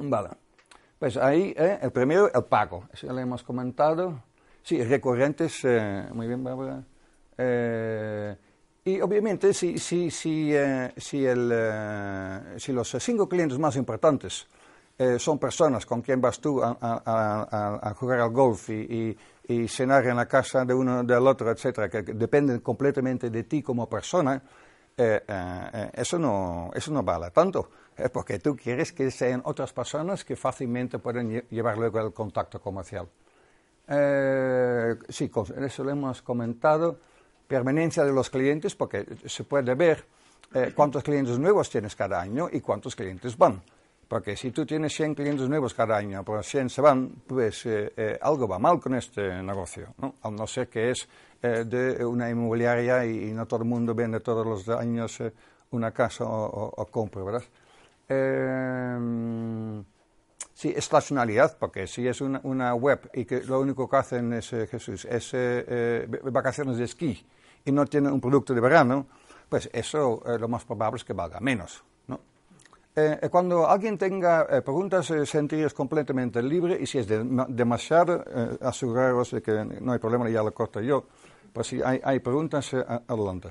[0.00, 0.30] Vale.
[0.98, 2.88] Pues ahí, eh, el primero, el pago.
[2.92, 4.24] Eso ya lo hemos comentado.
[4.68, 6.84] Sí, recurrentes, eh, muy bien, Bárbara.
[7.38, 8.36] Eh,
[8.84, 14.46] y obviamente, si, si, si, eh, si, los cinco clientes más importantes
[15.18, 19.16] son personas con quien vas tú a, a- jugar al golf y,
[19.68, 23.88] cenar en la casa de uno del otro, etcétera, que dependen completamente de ti como
[23.88, 24.42] persona,
[25.94, 27.70] eso, no, eso no vale tanto,
[28.12, 32.60] porque tú quieres que sean otras personas que fácilmente pueden lle- llevar luego el contacto
[32.60, 33.08] comercial.
[33.88, 36.98] Eh, sí, eso lo hemos comentado.
[37.46, 40.04] Permanencia de los clientes, porque se puede ver
[40.54, 43.62] eh, cuántos clientes nuevos tienes cada año y cuántos clientes van.
[44.06, 47.92] Porque si tú tienes 100 clientes nuevos cada año, pero 100 se van, pues eh,
[47.96, 50.14] eh, algo va mal con este negocio, ¿no?
[50.22, 51.08] A no ser que es
[51.42, 55.18] eh, de una inmobiliaria y, y no todo el mundo vende todos los años
[55.70, 57.42] una casa o, o- o compra, ¿verdad?
[60.54, 64.52] Sí, estacionalidad, porque si es una, una web y que lo único que hacen es,
[64.52, 67.24] eh, Jesús, es eh, eh, vacaciones de esquí
[67.64, 69.06] y no tienen un producto de verano,
[69.48, 71.84] pues eso eh, lo más probable es que valga menos.
[72.08, 72.18] ¿no?
[72.96, 78.24] Eh, eh, cuando alguien tenga preguntas, sentiros completamente libre y si es de- ma- demasiado,
[78.60, 81.04] aseguraros de que no hay problema, ya lo corto yo.
[81.52, 83.50] Pues si hay, hay preguntas, adelante.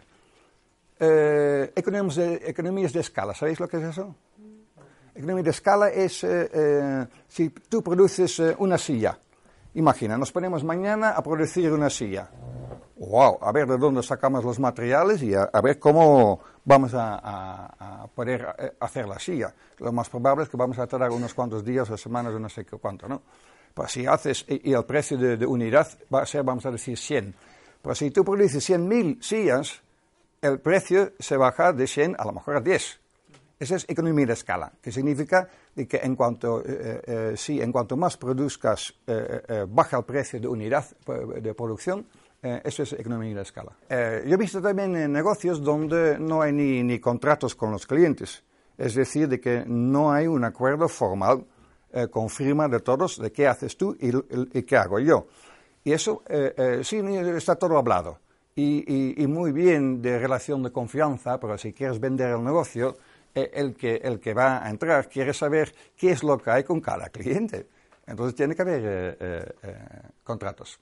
[1.00, 4.16] Economías, de, economías de escala, ¿sabéis lo que es eso?
[5.18, 9.18] Economía de escala es eh, eh, si tú produces eh, una silla.
[9.74, 12.30] Imagina, nos ponemos mañana a producir una silla.
[12.98, 17.16] Wow, a ver de dónde sacamos los materiales y a, a ver cómo vamos a,
[17.16, 19.54] a- a poder eh, hacer la silla.
[19.80, 22.50] Lo más probable es que vamos a tardar unos cuantos días o semanas o no
[22.50, 23.22] sé cuánto, ¿no?
[23.74, 26.98] Pues si haces, y el precio de, de unidad va a ser, vamos a decir,
[26.98, 27.36] 100.
[27.84, 29.82] Pues si tú produces 100.000 sillas,
[30.42, 33.00] el precio se baja de 100 a lo mejor a 10.
[33.60, 37.98] Esa es economía de escala, que significa que en cuanto, eh, eh, sí, en cuanto
[37.98, 42.06] más produzcas, eh, eh, baja el precio de unidad eh, de producción,
[42.44, 43.72] eh, eso es economía de escala.
[43.90, 47.88] Eh, yo he visto también en negocios donde no hay ni, ni contratos con los
[47.88, 48.44] clientes,
[48.78, 51.44] es decir, de que no hay un acuerdo formal
[51.94, 55.26] eh, con firma de todos de qué haces tú y, qué hago yo.
[55.84, 58.20] Y eso eh, eh, sí está todo hablado.
[58.56, 62.98] Y- y muy bien de relación de confianza, pero si quieres vender el negocio,
[63.38, 66.64] eh, el, que, el que va a entrar quiere saber qué es lo que hay
[66.64, 67.68] con cada cliente.
[68.08, 69.86] Entonces tiene que haber eh, eh,
[70.24, 70.80] contratos.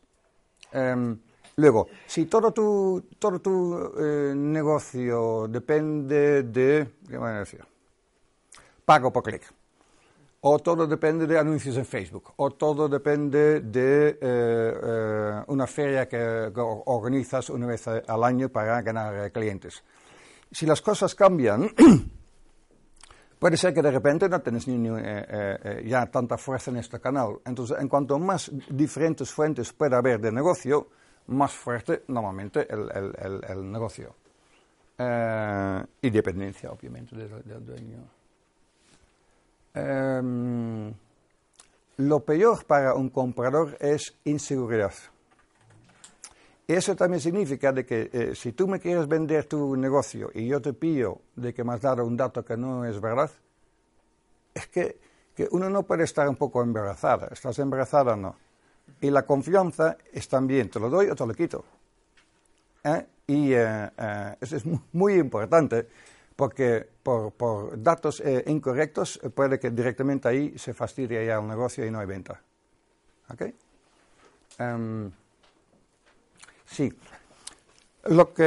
[0.71, 1.19] Em,
[1.57, 3.91] luego, si todo tu, todo tu
[4.35, 7.65] negocio depende de, ¿qué voy a decir?
[8.85, 9.43] Pago por clic.
[10.39, 12.35] O todo depende de anuncios en Facebook.
[12.37, 16.51] O todo depende de una feria que,
[16.85, 19.83] organizas una vez al año para ganar clientes.
[20.51, 21.69] Si las cosas cambian,
[23.39, 26.77] puede ser que de repente no tenés ni, eh, eh, eh, ya tanta fuerza en
[26.77, 27.39] este canal.
[27.45, 30.87] Entonces, en cuanto más diferentes fuentes pueda haber de negocio,
[31.27, 34.15] más fuerte normalmente el, negocio.
[34.97, 37.97] Y dependencia, obviamente, del, del dueño.
[39.73, 40.93] Em,
[41.97, 44.93] lo peor para un comprador es inseguridad.
[46.67, 50.60] Eso también significa de que eh, si tú me quieres vender tu negocio y yo
[50.62, 53.30] te pillo de que me has dado un dato que no es verdad,
[54.54, 54.97] es que,
[55.36, 57.28] que uno no puede estar un poco embarazada.
[57.32, 58.36] ¿Estás embarazada o no?
[59.01, 61.63] Y la confianza es también, te lo doy o te lo quito.
[62.84, 63.06] ¿Eh?
[63.28, 65.88] Y eh, eh, eso es mu- muy importante
[66.36, 71.86] porque por, por datos eh, incorrectos puede que directamente ahí se fastidie ya el negocio
[71.86, 72.41] y no hay venta.
[73.30, 73.41] ¿Ok?
[74.60, 75.12] Em,
[76.75, 76.93] sí.
[78.05, 78.43] Lo que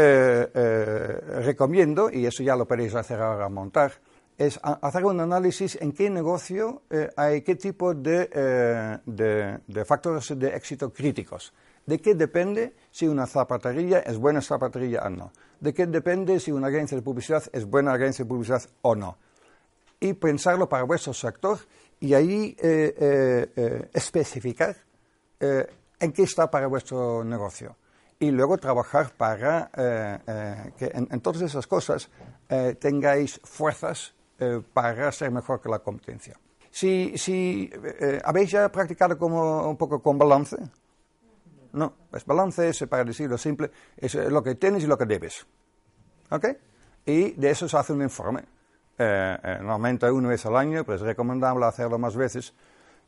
[0.54, 3.92] eh, recomiendo, y eso ya lo podéis hacer ahora montar,
[4.36, 9.84] es hacer un análisis en qué negocio eh, hay qué tipo de, eh, de- de
[9.84, 11.52] factores de éxito críticos.
[11.84, 15.32] ¿De qué depende si una zapatería es buena zapatería o no?
[15.58, 19.16] ¿De qué depende si una agencia de publicidad es buena agencia de publicidad o no?
[19.98, 21.58] Y pensarlo para vuestro sector
[21.98, 22.54] y ahí
[23.92, 24.76] especificar
[25.40, 27.74] en qué está para vuestro negocio.
[28.20, 32.10] Y luego trabajar para eh, eh, que en, en todas esas cosas
[32.48, 36.36] eh, tengáis fuerzas eh, para ser mejor que la competencia.
[36.70, 40.56] Si, si eh, habéis ya practicado como un poco con balance,
[41.72, 45.06] no, pues balance es, para decirlo simple, es eh, lo que tienes y lo que
[45.06, 45.46] debes.
[46.30, 46.46] ¿Ok?
[47.06, 48.44] Y de eso se hace un informe.
[48.98, 52.52] Eh, eh, normalmente una vez al año, pero es recomendable hacerlo más veces.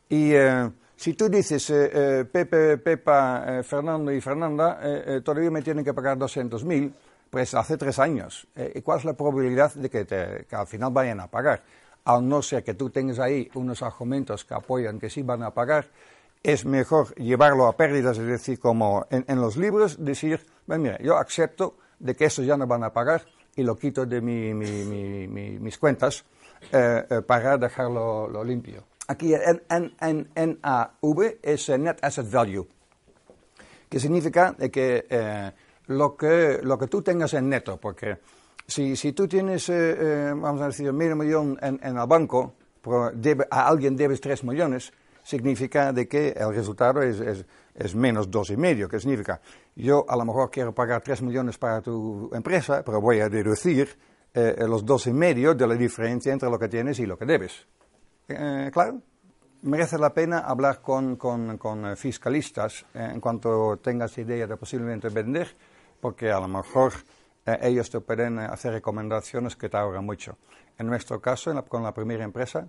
[0.09, 5.49] Y eh, si tú dices, eh, eh, Pepe, Pepa, eh, Fernando y Fernanda, eh, todavía
[5.49, 6.93] me tienen que pagar 200.000,
[7.27, 8.45] pues hace tres años.
[8.75, 11.63] ¿Y cuál es la probabilidad de que, te- al final vayan a pagar?
[12.05, 15.49] A no ser que tú tengas ahí unos argumentos que apoyan que sí van a
[15.49, 15.87] pagar
[16.43, 21.77] es mejor llevarlo a pérdidas, es decir, como en, los libros, decir, mira, yo acepto
[21.97, 26.25] de que eso ya no van a pagar y lo quito de mis cuentas
[27.25, 28.90] para dejarlo limpio.
[29.11, 32.65] Aquí en, NAV es Net Asset Value,
[33.89, 35.51] que significa que, eh,
[35.87, 38.19] lo que lo que tú tengas en neto, porque
[38.65, 42.53] si, si tú tienes, vamos a decir, medio millón en, en el banco,
[43.49, 44.93] a alguien debes tres millones,
[45.23, 47.45] significa de que el resultado es, es,
[47.75, 49.41] es menos dos y medio, que significa,
[49.75, 53.89] yo a lo mejor quiero pagar tres millones para tu empresa, pero voy a deducir
[54.33, 57.25] eh, los dos y medio de la diferencia entre lo que tienes y lo que
[57.25, 57.67] debes.
[58.27, 59.01] Eh, ¿Claro?
[59.63, 65.09] Merece la pena hablar con, con, con fiscalistas eh, en cuanto tengas idea de posiblemente
[65.09, 65.55] vender,
[65.99, 66.93] porque a lo mejor
[67.45, 70.37] eh, ellos te pueden hacer recomendaciones que te ahorran mucho.
[70.77, 72.67] En nuestro caso, con la primera empresa,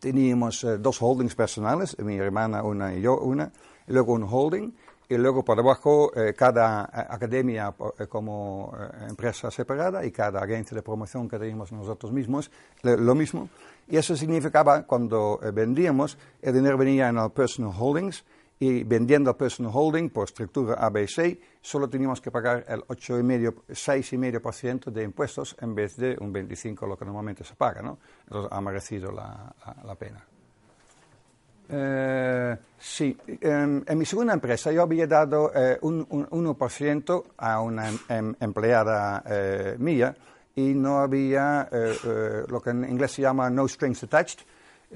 [0.00, 3.52] teníamos eh, dos holdings personales, mi hermana una y yo una,
[3.86, 4.72] y luego un holding,
[5.08, 7.74] y luego por debajo eh, cada eh, academia
[8.08, 8.72] como
[9.08, 12.50] empresa separada y cada agencia de promoción que teníamos nosotros mismos,
[12.82, 13.48] lo mismo.
[13.88, 18.24] Y eso significaba cuando vendíamos, el dinero venía en el personal holdings,
[18.58, 24.90] y vendiendo el personal holding por estructura ABC, solo teníamos que pagar el 8,5, 6,5%
[24.90, 27.98] de impuestos en vez de un 25% lo que normalmente se paga, ¿no?
[28.24, 30.24] Entonces ha merecido la, la, pena.
[31.68, 37.98] Eh, sí, en, mi segunda empresa yo había dado eh, un, 1% a una em,
[38.08, 40.16] em, empleada eh, mía
[40.56, 41.68] y no había
[42.48, 44.40] lo que en inglés se llama no strings attached,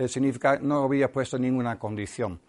[0.09, 2.41] significa no había puesto ninguna condición.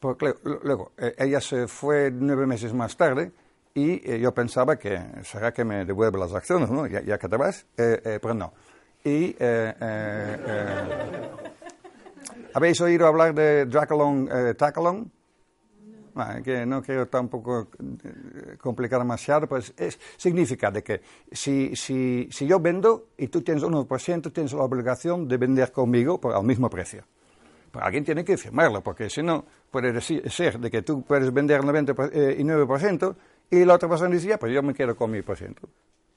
[0.00, 3.32] Porque luego, eh, ella se fue nueve meses más tarde
[3.74, 6.86] y eh, yo pensaba que será que me devuelve las acciones, ¿no?
[6.86, 8.52] Ya, que te vas, eh, pero no.
[9.04, 9.34] Y
[12.54, 15.10] ¿habéis oído hablar de Dracalong
[16.18, 16.42] Tacalong?
[16.42, 17.68] que no quiero tampoco
[18.60, 21.00] complicar demasiado, pues es, significa de que
[21.30, 26.20] si, si, si yo vendo y tú tienes 1%, tienes la obligación de vender conmigo
[26.20, 27.04] por, al mismo precio.
[27.70, 31.60] Pero alguien tiene que firmarlo, porque si no, puede ser de que tú puedes vender
[31.62, 33.16] 99%
[33.50, 35.68] y la otra persona dice, ya, pues yo me quedo con mi por ciento.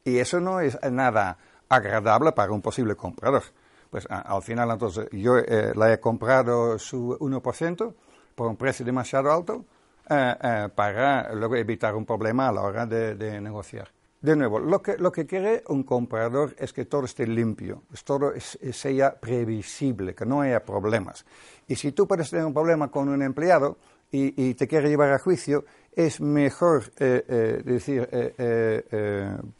[0.03, 1.37] Y eso no es nada
[1.69, 3.43] agradable para un posible comprador.
[3.89, 7.93] Pues al final, entonces, yo eh, he comprado su 1%
[8.35, 9.65] por un precio demasiado alto
[10.13, 13.87] eh, eh, para luego evitar un problema a la hora de negociar.
[14.19, 17.97] De nuevo, lo que, lo que quiere un comprador es que todo esté limpio, que
[18.03, 21.25] todo sea previsible, que no haya problemas.
[21.65, 23.77] Y si tú puedes tener un problema con un empleado
[24.11, 25.63] y, te quiere llevar a juicio,
[25.95, 28.05] es mejor eh, decir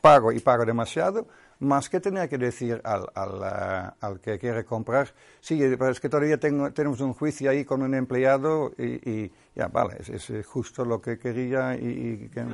[0.02, 1.28] pago y pago demasiado,
[1.62, 6.10] más que tener que decir al, al, al que quiere comprar, sí, pero es que
[6.10, 11.02] todavía tengo, tenemos un juicio ahí con un empleado y, ya, vale, es, justo lo
[11.02, 12.46] que quería y, que,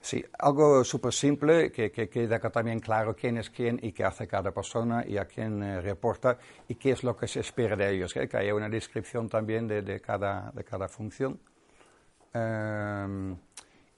[0.00, 4.26] Sí, algo súper simple que, que queda también claro quién es quién y qué hace
[4.26, 7.94] cada persona y a quién eh, reporta y qué es lo que se espera de
[7.94, 11.38] ellos, que haya una descripción también de, de, cada, de cada, función.
[12.34, 13.36] Em,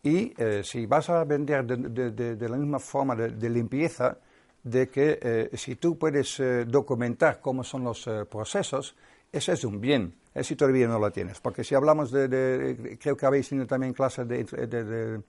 [0.04, 4.16] y eh, si vas a vender de, de la misma forma de, limpieza,
[4.62, 8.94] de que eh, si tú puedes documentar cómo son los procesos,
[9.32, 11.40] ese es un bien, si todavía no lo tienes.
[11.40, 15.22] Porque si hablamos de, creo que habéis tenido también clases de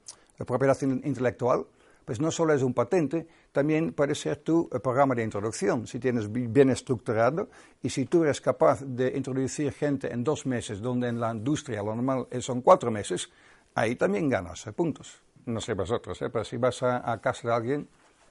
[0.45, 1.65] propiedad intelectual,
[2.05, 5.99] pues no solo es un patente, también puede ser tu eh, programa de introducción, si
[5.99, 7.49] tienes bien estructurado
[7.81, 11.81] y si tú eres capaz de introducir gente en dos meses, donde en la industria
[11.81, 13.29] lo normal son cuatro meses,
[13.75, 15.21] ahí también ganas puntos.
[15.45, 16.29] No sé vosotros, ¿eh?
[16.31, 17.87] pero si vas a, casa de alguien,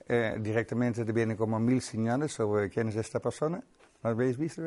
[0.09, 3.63] eh, directamente te vienen como mil señales sobre quién es esta persona.
[4.03, 4.63] ¿Lo habéis visto?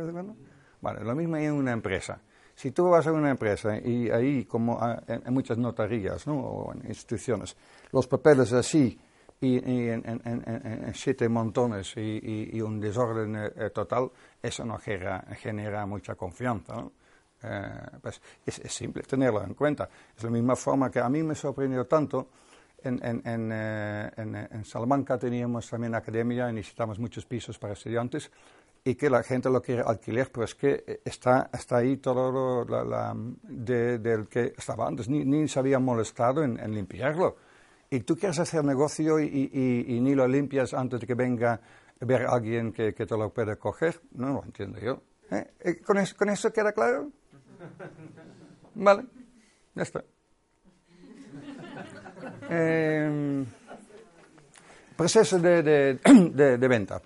[0.82, 2.22] Vale, lo mismo en una empresa.
[2.56, 6.40] Si tú vas a una empresa y ahí, como en, muchas notarías ¿no?
[6.40, 7.56] o en instituciones,
[7.92, 8.98] los papeles así
[9.40, 9.58] y,
[9.90, 14.10] en, siete montones y, un desorden eh, total,
[14.42, 16.84] eso no genera, mucha confianza.
[17.44, 17.70] Eh,
[18.02, 19.90] pues es, simple tenerlo en cuenta.
[20.16, 22.30] Es la misma forma que a mí me sorprendió tanto.
[22.84, 28.32] En, en, eh, en, Salamanca teníamos también academia y necesitamos muchos pisos para estudiantes
[28.84, 32.32] y que la gente lo quiere alquiler, pero es que eh, está, está ahí todo
[32.32, 33.14] lo, la,
[33.44, 37.36] del que estaba antes, ni, ni se había molestado en, limpiarlo.
[37.90, 39.26] Y tú quieres hacer negocio y,
[39.88, 41.60] y, ni lo limpias antes de que venga
[42.00, 45.02] a ver a alguien que, que, te lo puede coger, no lo entiendo yo.
[45.32, 45.82] ¿Eh?
[45.86, 47.12] ¿Con, ¿Con eso queda claro?
[48.76, 49.06] Vale,
[49.76, 50.04] ya está.
[54.96, 56.00] proceso de, de,
[56.34, 57.02] de, de venta.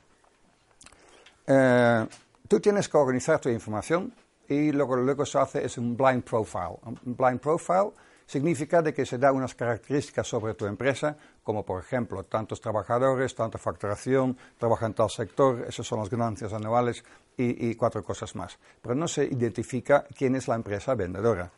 [1.47, 2.07] Eh,
[2.47, 4.13] tú tienes que organizar tu información
[4.47, 6.77] y lo que luego se hace es un blind profile.
[6.85, 7.91] Un blind profile
[8.31, 13.35] significa de que se da unas características sobre tu empresa, como por ejemplo tantos trabajadores,
[13.35, 17.03] tanta facturación, trabaja en tal sector, esas son las ganancias anuales
[17.35, 18.57] y, cuatro cosas más.
[18.81, 21.51] Pero no se identifica quién es la empresa vendedora.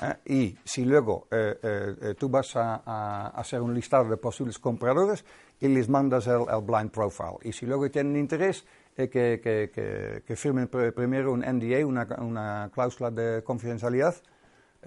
[0.00, 0.14] ¿eh?
[0.24, 5.22] Y si luego eh, eh, tú vas a, hacer un listado de posibles compradores
[5.60, 7.36] y les mandas el, blind profile.
[7.42, 8.64] Y si luego tienen interés,
[8.96, 14.14] que, que, que, firmen primero un NDA, una cláusula de confidencialidad,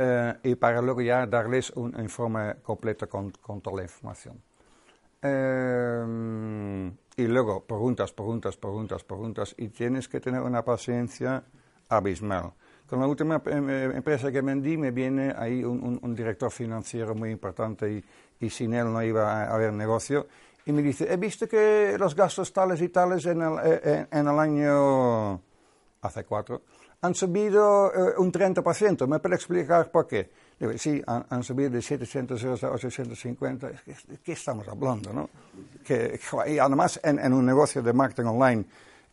[0.02, 4.42] eh, y para luego ya darles un informe completo con, con toda la información.
[5.22, 11.44] Eh, y luego preguntas, preguntas, preguntas, preguntas, y tienes que tener una paciencia
[11.90, 12.54] abismal.
[12.88, 17.32] Con la última eh, empresa que vendí me viene ahí un, un, director financiero muy
[17.32, 18.06] importante y,
[18.40, 20.28] y, sin él no iba a haber negocio.
[20.66, 24.28] Y me dice, he visto que los gastos tales y tales en el, en, en
[24.28, 25.42] el año
[26.02, 26.62] hace cuatro
[27.02, 29.08] han subido eh, un 30%.
[29.08, 30.30] ¿Me puede explicar por qué?
[30.60, 33.68] Digo, sí, han, subido de 700 euros a 850.
[33.70, 35.14] ¿De qué estamos hablando?
[35.14, 35.30] No?
[35.84, 38.66] Que, y además, en, un negocio de marketing online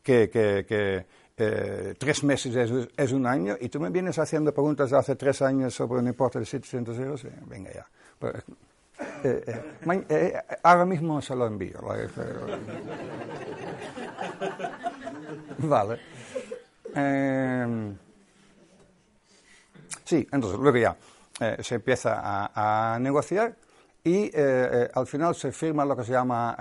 [0.02, 1.06] que, que,
[1.38, 5.74] eh, tres meses es, un año y tú me vienes haciendo preguntas hace tres años
[5.74, 7.86] sobre un importe de 700 euros, eh, venga ya.
[8.18, 8.42] Pues,
[10.62, 11.78] ahora mismo se lo envío.
[15.58, 16.00] vale.
[16.96, 17.94] Em,
[20.02, 20.96] sí, entonces luego ya
[21.40, 23.54] eh, se empieza a, negociar
[24.02, 26.56] y eh, eh, al final se firma lo que se llama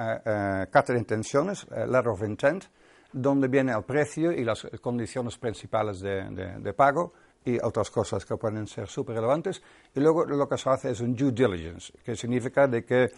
[0.69, 2.65] carta de intenciones, letter of intent,
[3.13, 7.13] donde viene el precio y las condiciones principales de, pago
[7.45, 9.61] y otras cosas que pueden ser súper relevantes.
[9.93, 13.11] Y luego lo que se hace es un due diligence, que significa de que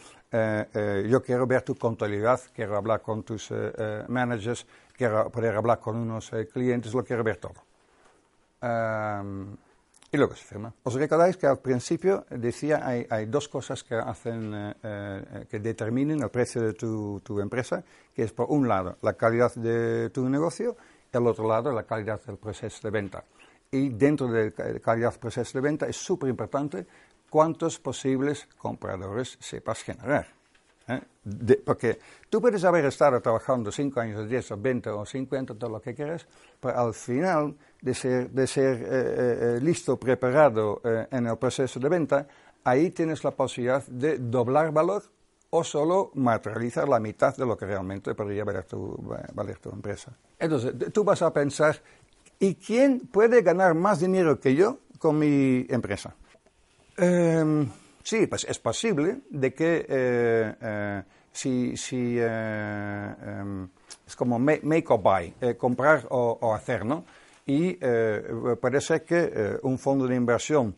[1.09, 3.49] yo quiero ver tu contabilidad, quiero hablar con tus
[4.09, 4.67] managers,
[4.97, 7.63] quiero poder hablar con unos eh, clientes, lo quiero ver todo.
[10.11, 10.73] y luego se firma.
[10.84, 15.59] ¿Os recordáis que al principio decía hay, hay dos cosas que hacen, eh, eh, que
[15.59, 17.84] determinen el precio de tu, tu, empresa,
[18.15, 20.75] que es por un lado la calidad de tu negocio
[21.13, 23.23] y al otro lado la calidad del proceso de venta.
[23.72, 26.86] Y dentro de la calidad del proceso de venta es súper importante
[27.30, 30.28] cuántos posibles compradores sepas generar.
[30.88, 31.01] ¿eh?
[31.65, 31.99] porque
[32.30, 35.93] tú puedes haber estado trabajando 5 años, 10 o 20 o 50, todo lo que
[35.93, 36.26] quieras,
[36.59, 41.89] pero al final de ser, de ser eh, eh, listo, preparado en el proceso de
[41.89, 42.28] venta,
[42.63, 45.03] ahí tienes la posibilidad de doblar valor
[45.49, 48.97] o solo materializar la mitad de lo que realmente podría valer tu,
[49.34, 50.11] valer tu empresa.
[50.38, 51.82] Entonces, tú vas a pensar,
[52.39, 56.15] ¿y quién puede ganar más dinero que yo con mi empresa?
[56.97, 57.67] Em,
[58.07, 61.75] Sí, pues es posible de que eh, eh, si,
[62.17, 63.67] eh, em,
[64.07, 67.03] es como make, or buy, comprar o, hacer, ¿no?
[67.45, 67.77] Y
[68.79, 70.73] ser que un fondo de inversión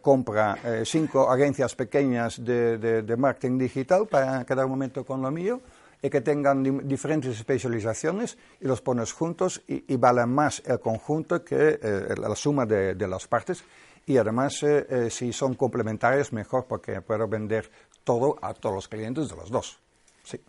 [0.00, 5.60] compra cinco agencias pequeñas de, marketing digital para cada momento con lo mío
[6.06, 11.80] y que tengan diferentes especializaciones y los pones juntos y, vale más el conjunto que
[12.16, 13.64] la suma de, las partes
[14.06, 17.68] y además eh, eh, si son complementarios mejor porque puedo vender
[18.04, 19.80] todo a todos los clientes de los dos.
[20.22, 20.40] Sí.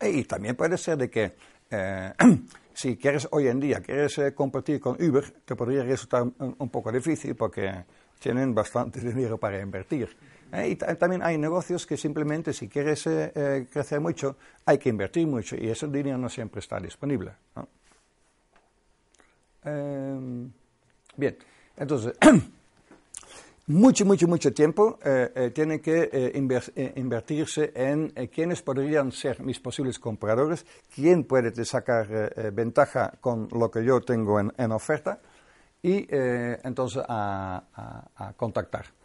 [0.00, 1.36] Y también puede ser de que
[1.70, 2.12] eh,
[2.74, 7.36] si quieres hoy en día, quieres competir con Uber, te podría resultar un, poco difícil
[7.36, 7.84] porque
[8.18, 10.16] tienen bastante dinero para invertir.
[10.52, 15.68] Y también hay negocios que simplemente si quieres crecer mucho, hay que invertir mucho y
[15.68, 17.32] ese dinero no siempre está disponible.
[19.64, 20.50] Em,
[21.16, 21.36] bien.
[21.76, 22.14] Entonces,
[23.66, 29.60] mucho, mucho, mucho tiempo eh, eh, tiene que eh, invertirse en quiénes podrían ser mis
[29.60, 35.20] posibles compradores, quién puede sacar ventaja con lo que yo tengo en, oferta
[35.82, 38.99] y entonces a, contactar.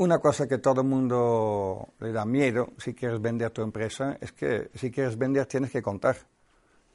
[0.00, 4.30] Una cosa que todo el mundo le da miedo si quieres vender tu empresa es
[4.30, 6.16] que si quieres vender tienes que contar.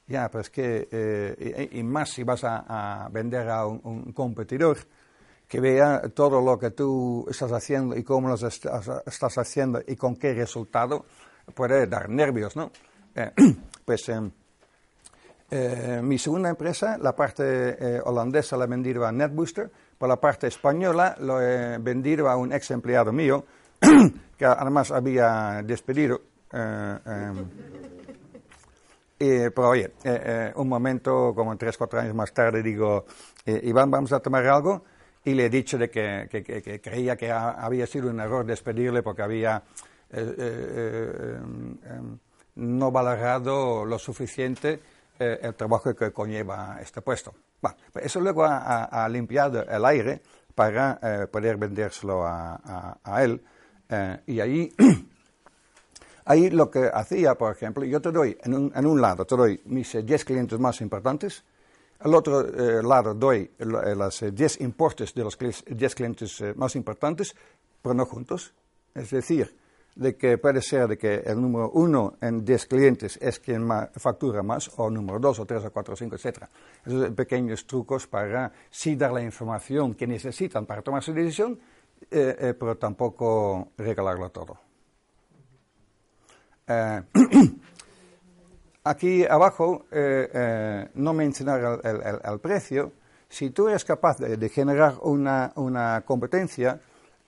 [0.08, 4.78] Ya, pero es que, eh, y, más si vas a, vender a un, competidor
[5.50, 10.16] que vea todo lo que tú estás haciendo y cómo lo estás haciendo y con
[10.16, 11.06] qué resultado,
[11.54, 12.72] puede dar nervios, ¿no?
[13.16, 13.32] Eh,
[13.86, 14.10] pues
[15.52, 21.16] eh, mi segunda empresa, la parte holandesa la vendido a NetBooster, por la parte española
[21.20, 23.46] lo he vendido a un ex empleado mío,
[24.38, 26.22] que además había despedido.
[26.52, 27.46] Em,
[29.56, 33.06] pero oye, eh, eh, un momento, como tres, cuatro años más tarde, digo,
[33.46, 34.84] eh, Iván, vamos a tomar algo.
[35.26, 39.22] Y le he dicho de que, que, creía que había sido un error despedirle porque
[39.22, 39.64] había
[40.12, 42.18] em, em,
[42.56, 44.82] no valorado lo suficiente
[45.20, 47.34] eh, el trabajo que conlleva este puesto.
[47.64, 50.22] Bueno, pues eso luego ha, ha limpiado el aire
[50.54, 53.42] para eh, poder vendérselo a, a, él.
[53.88, 54.70] Eh, y ahí,
[56.26, 59.38] ahí lo que hacía, por ejemplo, yo te doy, en un, en un lado, te
[59.38, 61.46] doy mis 10 clientes más importantes,
[62.00, 62.44] al otro
[62.82, 67.34] lado doy los 10 importes de los 10 clientes más importantes,
[67.82, 68.54] pero no juntos.
[68.94, 69.56] Es decir,
[69.96, 74.42] de que puede ser de que el número uno en 10 clientes es quien factura
[74.42, 76.46] más, o número dos, o tres, o cuatro, o cinco, etc.
[76.86, 81.60] Esos pequeños trucos para sí dar la información que necesitan para tomar su decisión,
[82.10, 84.58] eh, eh, pero tampoco regalarlo todo.
[86.68, 87.02] Eh,
[88.84, 89.86] aquí abajo,
[90.96, 92.94] no mencionar el, precio.
[93.30, 96.80] Si tú eres capaz de, generar una, una competencia,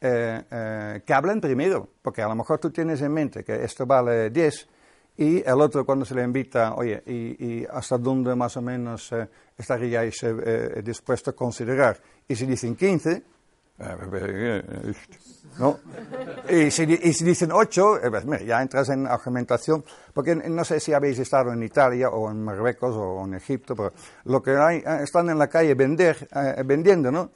[0.08, 3.88] eh, eh, que hablen primero, porque a lo mejor tú tienes en mente que esto
[3.88, 4.68] vale 10
[5.18, 9.28] y el otro cuando se le invita, oye, y, hasta dónde más o menos eh,
[9.58, 10.24] estaríais
[10.84, 12.00] dispuesto a considerar.
[12.28, 13.24] Y si dicen 15,
[15.58, 15.80] ¿no?
[16.50, 19.84] Y si, y si dicen 8, pues, ya entras en argumentación,
[20.14, 23.94] porque no sé si habéis estado en Italia o en Marruecos o en Egipto, pero
[24.26, 26.28] lo que hay, están en la calle vender,
[26.64, 27.32] vendiendo, ¿no?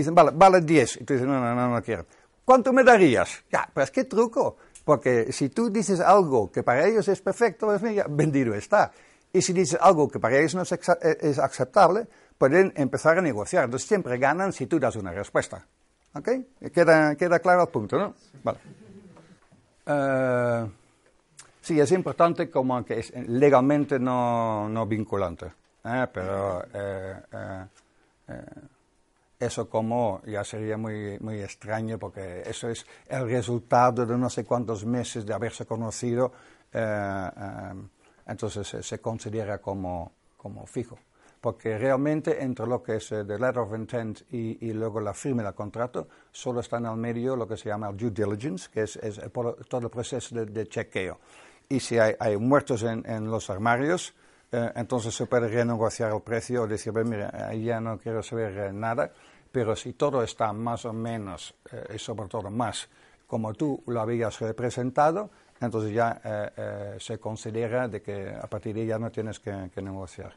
[0.00, 1.00] Dicen, vale, vale 10.
[1.00, 2.06] Y tú dices, no, no, no, no quiero.
[2.44, 3.44] ¿Cuánto me darías?
[3.50, 4.56] Ya, pues qué truco.
[4.84, 7.80] Porque si tú dices algo que para ellos es perfecto, pues
[8.10, 8.92] vendido está.
[9.32, 13.64] Y si dices algo que para ellos no es, es, aceptable, pueden empezar a negociar.
[13.64, 15.66] Entonces siempre ganan si tú das una respuesta.
[16.14, 16.28] ¿Ok?
[16.72, 18.14] Queda, queda claro el punto, ¿no?
[18.44, 18.58] Vale.
[19.86, 20.70] Uh,
[21.60, 25.46] sí, es importante como que es legalmente no, no vinculante.
[25.84, 26.06] ¿eh?
[26.12, 26.62] Pero...
[26.72, 27.20] Eh,
[28.28, 28.44] eh,
[29.38, 34.44] eso como ya sería muy, muy extraño porque eso es el resultado de no sé
[34.44, 36.32] cuántos meses de haberse conocido,
[36.72, 37.72] eh, eh,
[38.26, 40.98] entonces se, considera como, como, fijo.
[41.40, 45.12] Porque realmente entre lo que es el eh, letter of intent y, y, luego la
[45.12, 48.70] firma del contrato, solo está en el medio lo que se llama el due diligence,
[48.72, 51.18] que es, es todo el proceso de, chequeo.
[51.68, 54.14] Y si hay, muertos en, los armarios,
[54.74, 59.10] entonces se puede renegociar el precio o decir, mira, ya no quiero saber nada
[59.54, 62.88] pero si todo está más o menos, eh, y sobre todo más,
[63.24, 65.30] como tú lo habías presentado,
[65.60, 69.38] entonces ya eh, eh, se considera de que a partir de ahí ya no tienes
[69.38, 70.34] que, negociar.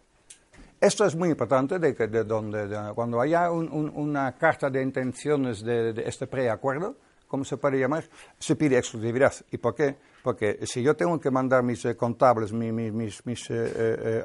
[0.80, 6.04] Esto es muy importante, de que de donde, cuando haya una carta de intenciones de,
[6.06, 6.98] este preacuerdo,
[7.28, 8.06] como se puede llamar,
[8.40, 9.34] se pide exclusividad.
[9.52, 9.96] ¿Y por qué?
[10.24, 13.52] Porque si yo tengo que mandar mis contables, mis, mis,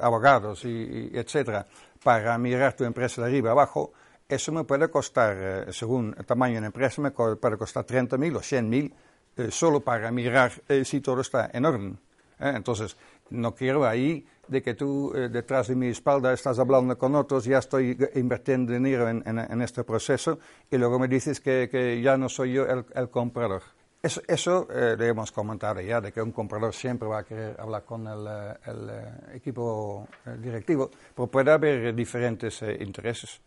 [0.01, 1.65] abogados, y, etcétera,
[2.03, 3.93] para mirar tu empresa de arriba abajo,
[4.27, 8.35] eso me puede costar, eh, según el tamaño de la empresa, me puede costar 30.000
[8.35, 8.93] o 100.000
[9.35, 11.99] eh, solo para mirar eh, si todo está en orden.
[12.39, 12.97] Entonces,
[13.29, 17.59] no quiero ahí de que tú detrás de mi espalda estás hablando con otros, ya
[17.59, 20.37] estoy invirtiendo dinero en, este proceso
[20.69, 23.63] y luego me dices que, ya no soy yo el, comprador.
[24.01, 28.05] Eso, eso debemos comentar ya, de que un comprador siempre va a querer hablar con
[28.05, 28.27] el,
[28.65, 30.07] el equipo
[30.39, 33.39] directivo, pero puede haber diferentes intereses.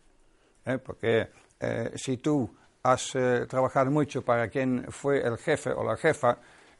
[0.67, 0.77] ¿eh?
[0.77, 1.27] porque
[1.59, 2.49] eh, si tú
[2.83, 6.37] has eh, trabajado mucho para quien fue el jefe o la jefa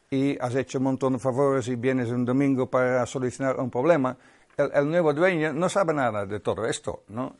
[0.09, 4.17] y has hecho un montón de favores y vienes un domingo para solucionar un problema,
[4.57, 7.35] el, nuevo dueño no sabe nada de todo esto, ¿no?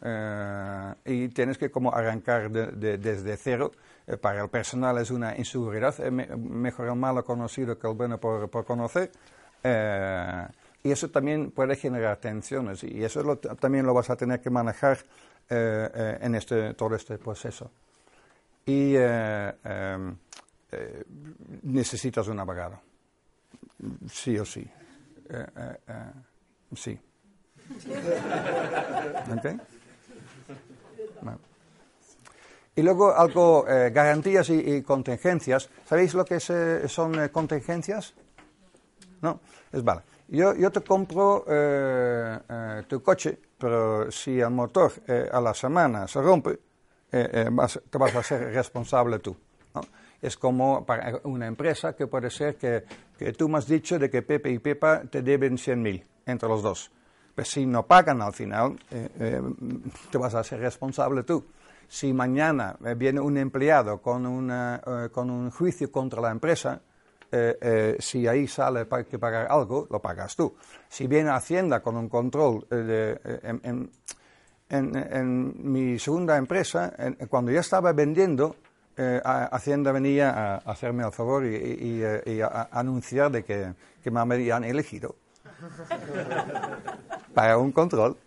[1.03, 3.71] y tienes que como arrancar desde cero.
[4.21, 8.65] para el personal es una inseguridad, mejor el malo conocido que el bueno por, por
[8.65, 9.11] conocer.
[10.83, 14.99] y eso también puede generar tensiones y eso también lo vas a tener que manejar
[15.49, 17.71] eh, eh, en este, todo este proceso.
[18.65, 18.95] Y
[20.71, 21.03] eh,
[21.63, 22.79] necesitas un abogado,
[24.09, 24.69] sí o sí.
[26.75, 26.99] sí.
[29.37, 29.57] ¿Okay?
[32.75, 35.69] Y luego algo, garantías y, contingencias.
[35.85, 38.13] ¿Sabéis lo que son contingencias?
[39.21, 39.41] ¿No?
[39.71, 40.01] Es vale.
[40.29, 41.45] Yo, yo te compro
[42.87, 46.59] tu coche pero si el motor eh, a la semana se rompe,
[47.11, 47.49] eh, eh,
[47.89, 49.35] te vas a ser responsable tú.
[50.21, 52.83] Es como para una empresa que puede ser que,
[53.17, 56.63] que, tú me has dicho de que Pepe y Pepa te deben 100.000 entre los
[56.63, 56.91] dos.
[57.35, 61.45] Pues si no pagan al final, te vas a ser responsable tú.
[61.87, 66.81] Si mañana viene un empleado con, una, con un juicio contra la empresa,
[67.29, 70.55] eh, eh, si ahí sale para que pagar algo, lo pagas tú.
[70.87, 73.89] Si viene Hacienda con un control eh, de,
[74.69, 76.93] en, mi segunda empresa,
[77.29, 78.55] cuando ya estaba vendiendo,
[78.97, 82.01] Hacienda venía a hacerme el favor y,
[82.41, 83.73] a, anunciar de que,
[84.03, 85.15] que me habían elegido.
[87.33, 88.17] para un control.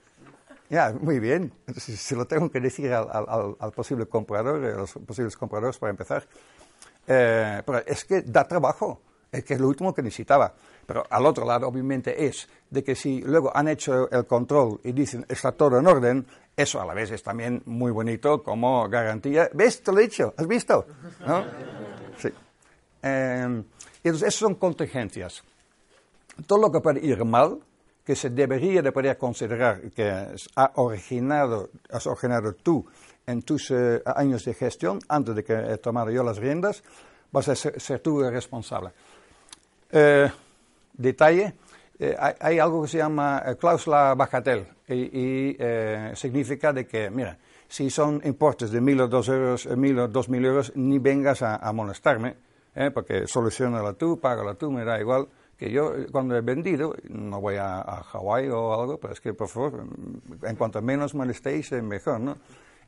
[0.68, 1.52] Ya, muy bien.
[1.76, 5.78] Si, si lo tengo que decir al, al, al, posible comprador, a los posibles compradores
[5.78, 6.24] para empezar.
[7.06, 9.00] Eh, pero es que da trabajo,
[9.32, 10.54] es que es lo último que necesitaba.
[10.86, 14.92] Pero al otro lado, obviamente, es de que si luego han hecho el control y
[14.92, 16.26] dicen está todo en orden,
[16.56, 19.48] eso a la vez es también muy bonito como garantía.
[19.54, 19.82] ¿Ves?
[19.82, 20.86] Te lo he dicho, ¿has visto?
[21.26, 21.44] ¿No?
[22.18, 22.28] Sí.
[23.02, 23.62] Eh,
[24.02, 25.42] entonces, esas son contingencias.
[26.46, 27.60] Todo lo que puede ir mal,
[28.04, 30.10] que se debería de poder considerar que
[30.56, 32.86] ha originado, has originado tú
[33.26, 36.82] en tus uh, años de gestión, antes de que he tomado yo las riendas,
[37.30, 38.90] vas a ser, ser tú responsable.
[39.92, 40.28] Uh,
[40.94, 41.54] detalle,
[42.00, 46.86] eh, hay, hay, algo que se llama eh, cláusula bajatel y, y eh, significa de
[46.86, 47.38] que, mira,
[47.68, 51.42] si son importes de mil o dos euros, mil o dos mil euros, ni vengas
[51.42, 52.36] a, a molestarme,
[52.94, 57.56] porque solucionala tú, págala tú, me da igual que yo cuando he vendido, no voy
[57.56, 59.84] a, a Hawái o algo, pero es que por favor,
[60.42, 62.38] en cuanto menos molestéis, mejor, ¿no?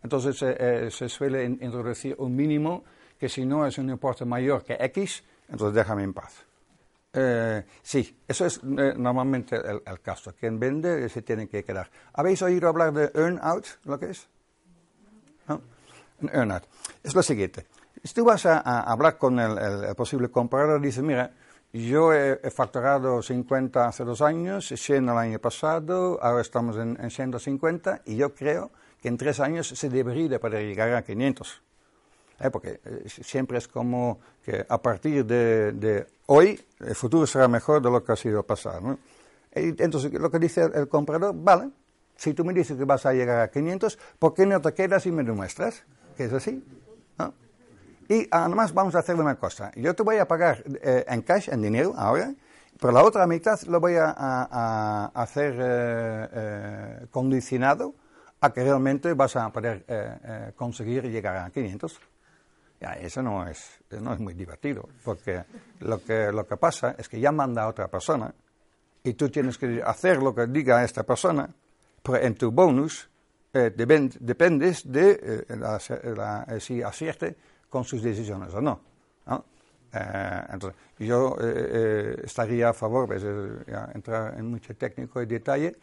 [0.03, 2.83] Entonces eh, se suele introducir un mínimo
[3.19, 6.47] que si no es un importe mayor que X, entonces déjame en paz.
[7.15, 10.35] Eh, sí, eso es eh, normalmente el, caso.
[10.39, 11.91] Quien vende se tiene que quedar.
[12.15, 13.67] ¿Habéis oído hablar de earn out?
[13.85, 14.29] ¿Lo que es?
[15.47, 15.61] ¿No?
[16.23, 16.65] Un earn out.
[17.03, 17.67] Es lo siguiente.
[18.03, 21.33] Si tú vas a, hablar con el, posible comprador, dices, mira,
[21.73, 27.11] yo he, facturado 50 hace dos años, 100 el año pasado, ahora estamos en, en
[27.11, 31.63] 150 y yo creo que en tres años se debería de poder llegar a 500.
[32.43, 32.51] ¿Eh?
[32.51, 37.81] Porque eh, siempre es como que a partir de, de, hoy el futuro será mejor
[37.81, 38.81] de lo que ha sido pasado.
[38.81, 38.99] ¿no?
[39.53, 41.71] Entonces lo que dice el, comprador, vale,
[42.17, 45.07] si tú me dices que vas a llegar a 500, ¿por qué no te quedas
[45.07, 45.85] y me demuestras
[46.17, 46.65] que es así?
[47.19, 47.33] ¿no?
[48.09, 49.71] Y además vamos a hacer una cosa.
[49.77, 52.35] Yo te voy a pagar eh, en cash, en dinero, ahora,
[52.81, 57.95] pero la otra mitad lo voy a, a, a hacer eh, eh, condicionado
[58.41, 62.01] a que realmente vas a poder eh, conseguir llegar a 500.
[63.01, 65.45] Eso no es, no es muy divertido, porque
[65.81, 68.33] lo que, lo que pasa es que ya manda a otra persona
[69.05, 71.49] y tú tienes que hacer lo que diga esta persona,
[72.03, 73.09] pero en tu bonus
[73.53, 75.81] depend, dependes de la,
[76.17, 77.37] la, si acierte
[77.69, 78.81] con sus decisiones o no.
[79.27, 79.45] ¿no?
[79.93, 83.23] Eh, entonces, yo eh, eh, estaría a favor, pues,
[83.67, 85.77] ya, entrar en mucho técnico y detalle,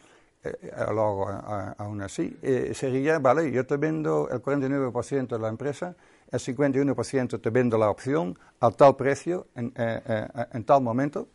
[0.92, 1.28] lo hago
[1.76, 2.34] aún así,
[2.72, 5.94] sería, vale, yo te vendo el 49% de la empresa,
[6.30, 11.28] el 51% te vendo la opción a tal precio, en, en tal momento,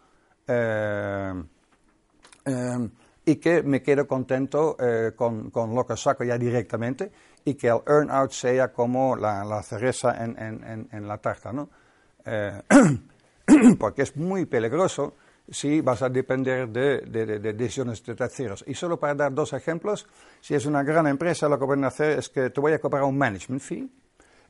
[3.26, 4.78] y que me quedo contento
[5.16, 7.12] con, con lo que saco ya directamente
[7.46, 11.54] y que el earn out sea como la, la cereza en, en, en, la tarta,
[11.54, 11.70] ¿no?
[12.26, 12.62] Eh,
[13.80, 15.14] porque es muy peligroso
[15.48, 18.64] si vas a depender de, de, de, decisiones de terceros.
[18.68, 20.08] Y solo para dar dos ejemplos,
[20.42, 23.04] si es una gran empresa, lo que pueden hacer es que te voy a cobrar
[23.04, 23.88] un management fee.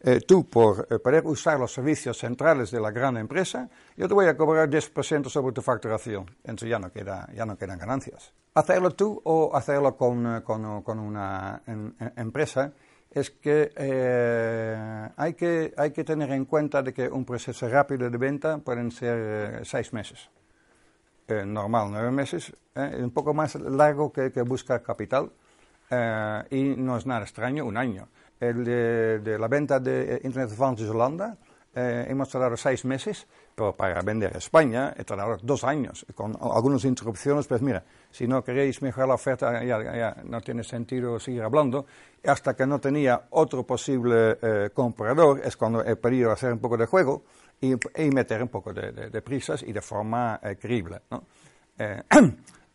[0.02, 4.14] Eh, tú, por eh, poder usar los servicios centrales de la gran empresa, yo te
[4.14, 6.26] voy a cobrar 10% sobre tu facturación.
[6.43, 8.34] Entonces ya no, queda, ya no quedan ganancias.
[8.54, 12.72] Hacerlo tú o hacerlo con, con, con una en, en empresa
[13.12, 18.10] es que, eh, hay que hay que tener en cuenta de que un proceso rápido
[18.10, 20.30] de venta pueden ser eh, seis meses.
[21.28, 25.32] Eh, normal, nueve meses, eh, un poco más largo que, que buscar capital
[25.89, 28.10] eh, y no es nada extraño, un año.
[28.39, 31.38] El de, de la venta de Internet Advantage Holanda
[31.73, 36.36] eh, hemos tardado seis meses, pero para vender a España he tardado dos años, con
[36.39, 41.19] algunas interrupciones, pues mira, si no queréis mejorar la oferta, ya, ya no tiene sentido
[41.19, 41.86] seguir hablando.
[42.25, 46.77] Hasta que no tenía otro posible eh, comprador, es cuando he pedido hacer un poco
[46.77, 47.23] de juego
[47.61, 51.01] y, y meter un poco de, de, de, prisas y de forma eh, creíble.
[51.11, 51.23] ¿no?
[51.77, 52.01] Eh,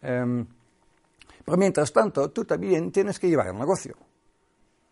[0.02, 0.44] eh,
[1.44, 3.96] pero mientras tanto, tú también tienes que llevar el negocio.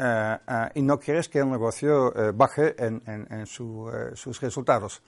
[0.01, 4.40] Uh, uh, y no quieres que el negocio uh, baje en, en, en su, sus
[4.40, 5.03] resultados.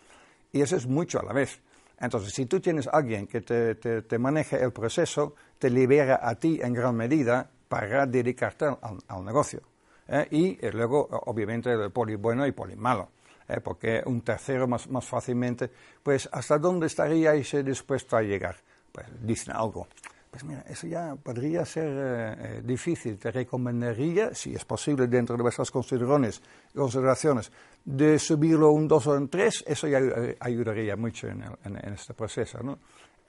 [0.52, 1.60] Y eso es mucho a la vez.
[2.00, 6.20] Entonces, si tú tienes a alguien que te, te, te, maneje el proceso, te libera
[6.22, 9.60] a ti en gran medida para dedicarte al, al negocio.
[10.08, 10.26] ¿eh?
[10.30, 13.10] Y eh, luego, obviamente, el poli bueno y poli malo.
[13.46, 13.60] ¿eh?
[13.60, 15.70] Porque un tercero más, más fácilmente,
[16.02, 18.56] pues, ¿hasta dónde estaríais dispuesto a llegar?
[18.90, 19.86] Pues dicen algo.
[20.30, 23.18] Pues mira, eso ya podría ser eh, difícil.
[23.18, 26.40] Te recomendaría, si es posible dentro de vuestras consideraciones,
[26.72, 27.50] consideraciones
[27.84, 31.94] de subirlo un 2 o un 3, eso ya eh, ayudaría mucho en, el, en,
[31.94, 32.62] este proceso.
[32.62, 32.78] ¿no?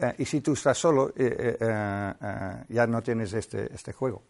[0.02, 2.14] Eh, y si tú estás solo, eh, eh,
[2.70, 4.24] ya no tienes este, este juego.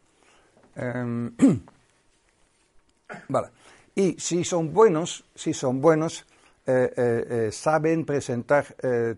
[0.75, 1.33] Em,
[3.29, 3.47] vale.
[3.95, 6.25] Y si son buenos, si son buenos,
[7.51, 8.65] saben presentar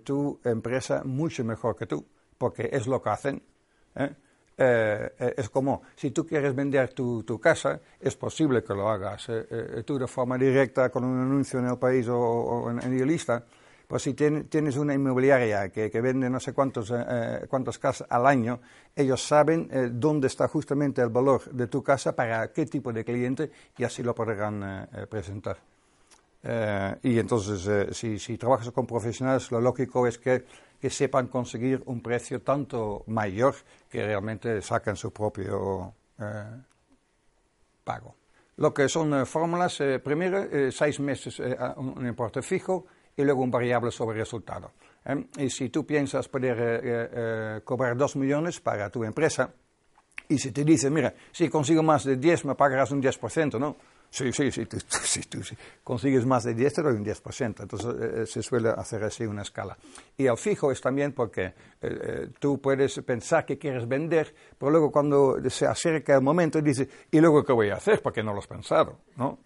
[0.04, 2.04] tu empresa mucho mejor que tú
[2.44, 3.42] porque es lo que hacen.
[3.96, 4.10] ¿eh?
[4.58, 8.88] Eh, eh, es como, si tú quieres vender tu, tu, casa, es posible que lo
[8.88, 12.84] hagas eh, tú de forma directa con un anuncio en el país o, o en,
[12.84, 13.44] en Idealista,
[13.88, 18.26] pues si tienes una inmobiliaria que, que vende no sé cuántos, eh, cuántas casas al
[18.26, 18.60] año,
[18.96, 23.06] ellos saben eh, dónde está justamente el valor de tu casa para qué tipo de
[23.06, 25.58] cliente y así lo podrán eh, presentar.
[27.04, 30.44] y entonces, si, si, trabajas con profesionales, lo lógico es que,
[30.84, 33.56] que, sepan conseguir un precio tanto mayor
[33.90, 35.94] que realmente sacan su propio
[37.84, 38.16] pago.
[38.58, 41.40] Lo que son fórmulas, primero, seis meses
[41.78, 44.72] un importe fijo, y luego un variable sobre resultado.
[45.06, 45.26] ¿eh?
[45.38, 49.52] Y si tú piensas poder eh, eh, cobrar 2 millones para tu empresa,
[50.30, 53.76] y si te dicen, mira, si consigo más de 10, me pagarás un 10%, ¿no?
[54.14, 55.56] Sí, sí, sí, tú, sí, tú sí.
[55.84, 57.62] consigues más de 10, te doy un 10%.
[57.64, 59.76] Entonces eh, se suele hacer así una escala.
[60.16, 64.70] Y el fijo es también porque eh, eh, tú puedes pensar que quieres vender, pero
[64.70, 68.04] luego cuando se acerca el momento dices, ¿y luego qué voy a hacer?
[68.04, 69.40] Porque no lo has pensado, ¿no?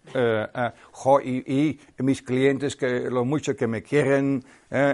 [0.92, 4.44] Jo, y, y, mis clientes, que lo mucho que me quieren,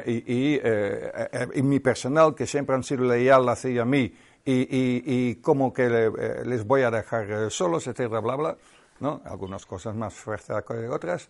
[0.06, 4.14] y, y, mi personal, que siempre han sido leal hacia mí,
[4.44, 6.10] y, y, como que
[6.44, 8.56] les voy a dejar solos, etcétera, bla, bla.
[9.00, 9.20] ¿No?
[9.24, 11.28] Algunas cosas más fuertes que otras.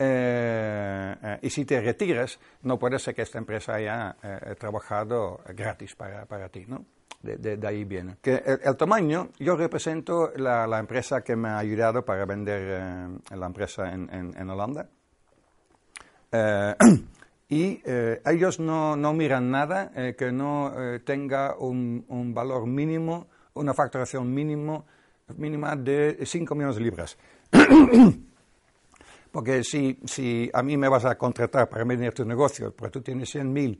[0.00, 5.40] Eh, eh, y si te retiras, no puede ser que esta empresa haya eh, trabajado
[5.54, 6.84] gratis para, para ti, ¿no?
[7.20, 8.16] De, de, ahí viene.
[8.22, 13.46] Que el, tamaño, yo represento la, la, empresa que me ha ayudado para vender la
[13.46, 14.88] empresa en, en, en Holanda.
[17.48, 17.82] y
[18.24, 20.72] ellos no, no, miran nada que no
[21.04, 24.86] tenga un, un valor mínimo, una facturación mínimo
[25.36, 27.16] mínima de 5 millones de libras.
[29.30, 33.02] Porque si, si a mí me vas a contratar para vender tu negocio, pero tú
[33.02, 33.78] tienes 100.000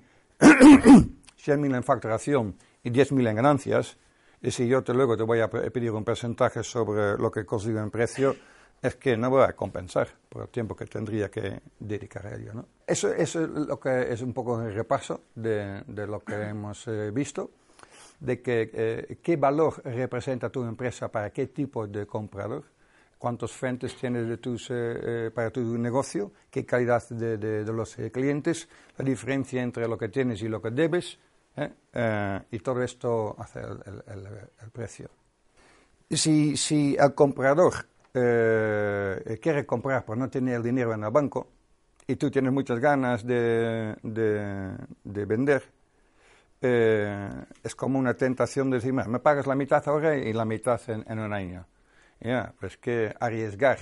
[1.37, 3.97] 100 en facturación y 10.000 en ganancias,
[4.41, 7.81] y si yo te, luego te voy a pedir un porcentaje sobre lo que consigo
[7.81, 8.37] en precio,
[8.81, 12.55] es que no voy a compensar por el tiempo que tendría que dedicar a ello.
[12.55, 12.65] ¿no?
[12.87, 16.87] Eso, eso, es lo que es un poco el repaso de, de lo que hemos
[16.87, 17.51] eh, visto
[18.21, 22.65] de que, eh, qué valor representa tu empresa para qué tipo de comprador,
[23.17, 27.73] cuántos frentes tienes de tus, eh, eh, para tu negocio, qué calidad de, de, de
[27.73, 31.19] los clientes, la diferencia entre lo que tienes y lo que debes,
[32.53, 34.27] y todo esto hace el, el,
[34.63, 35.11] el precio.
[36.09, 37.75] Si, si el comprador
[38.13, 41.49] quiere comprar por no tener el dinero en el banco
[42.07, 45.65] y tú tienes muchas ganas de, de vender,
[46.61, 47.31] eh,
[47.63, 51.19] es como una tentación de decir, me pagas la mitad ahora y la mitad en,
[51.19, 51.67] un año.
[52.21, 53.79] Ya, pues que arriesgar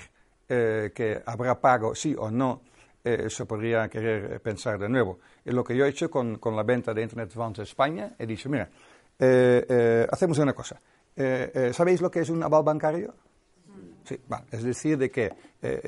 [0.48, 2.62] eh, que habrá pago sí o no,
[3.02, 5.20] eh, eso podría querer pensar de nuevo.
[5.44, 8.26] Y lo que yo he hecho con, con la venta de Internet Funds España, he
[8.26, 8.68] dicho, mira,
[10.10, 10.80] hacemos una cosa.
[11.72, 13.14] ¿Sabéis lo que es un aval bancario?
[14.04, 14.20] Sí,
[14.50, 15.32] es decir, de que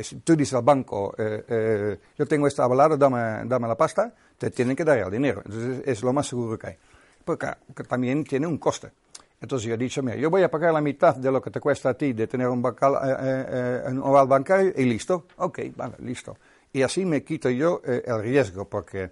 [0.03, 4.77] si tú dices al banco, yo tengo este avalado, dame, dame la pasta, te tienen
[4.77, 5.43] que dar el dinero.
[5.45, 6.77] Entonces es lo más seguro que hay.
[7.25, 7.49] Porque
[7.87, 8.91] también tiene un coste.
[9.41, 11.61] Entonces yo he dicho, mira, yo voy a pagar la mitad de lo que te
[11.61, 15.27] cuesta a ti de tener un, bancal, eh, eh, eh un oval bancario y listo.
[15.37, 16.37] Ok, vale, listo.
[16.73, 19.11] Y así me quito yo eh, el riesgo, porque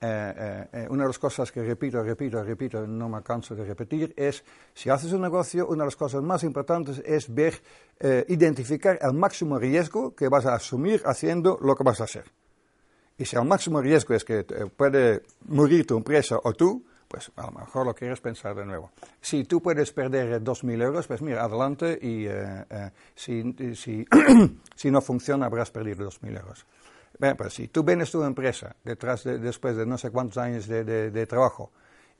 [0.00, 4.90] una de las cosas que repito, repito, repito, no me canso de repetir, es, si
[4.90, 7.60] haces un negocio, una de las cosas más importantes es ver,
[8.28, 12.26] identificar el máximo riesgo que vas a asumir haciendo lo que vas a hacer.
[13.18, 14.44] Y si el máximo riesgo es que
[14.76, 18.92] puede morir tu empresa o tú, pues a lo mejor lo quieres pensar de nuevo.
[19.20, 24.06] Si tú puedes perder 2.000 euros, pues mira, adelante y eh, eh, si, si,
[24.76, 26.66] si, no funciona habrás perdido 2.000 euros.
[27.18, 30.68] Bien, pues si tú vienes tu empresa detrás de, después de no sé cuántos años
[30.68, 31.72] de, de, trabajo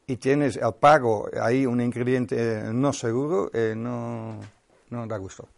[0.07, 4.41] y tienes el pago ahí un ingrediente eh, no seguro, no,
[4.91, 5.49] no da gusto.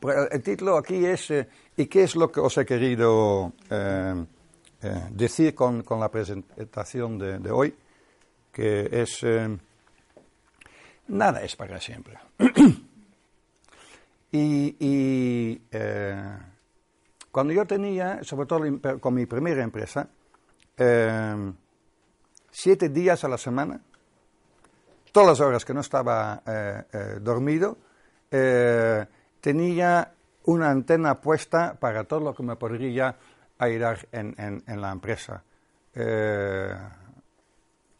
[0.00, 1.32] Pero el, título aquí es
[1.76, 3.52] ¿y qué es lo que os he querido
[4.80, 7.74] eh, decir con, con, la presentación de, hoy
[8.52, 9.58] que es eh,
[11.08, 12.16] nada es para siempre.
[14.30, 16.38] y, eh,
[17.32, 20.08] cuando yo tenía, sobre todo con mi primera empresa,
[22.50, 23.80] siete días a la semana,
[25.10, 26.42] todas las horas que no estaba
[27.20, 27.78] dormido,
[29.40, 30.12] tenía
[30.44, 33.16] una antena puesta para todo lo que me podría
[33.58, 35.42] ayudar en, en, en la empresa.
[35.94, 36.74] Eh,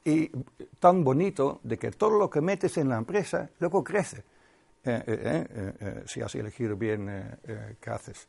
[0.04, 0.30] y
[0.78, 4.24] tan bonito de que todo lo que metes en la empresa luego crece.
[4.84, 7.38] Eh, eh, si has elegido bien
[7.80, 8.26] qué haces.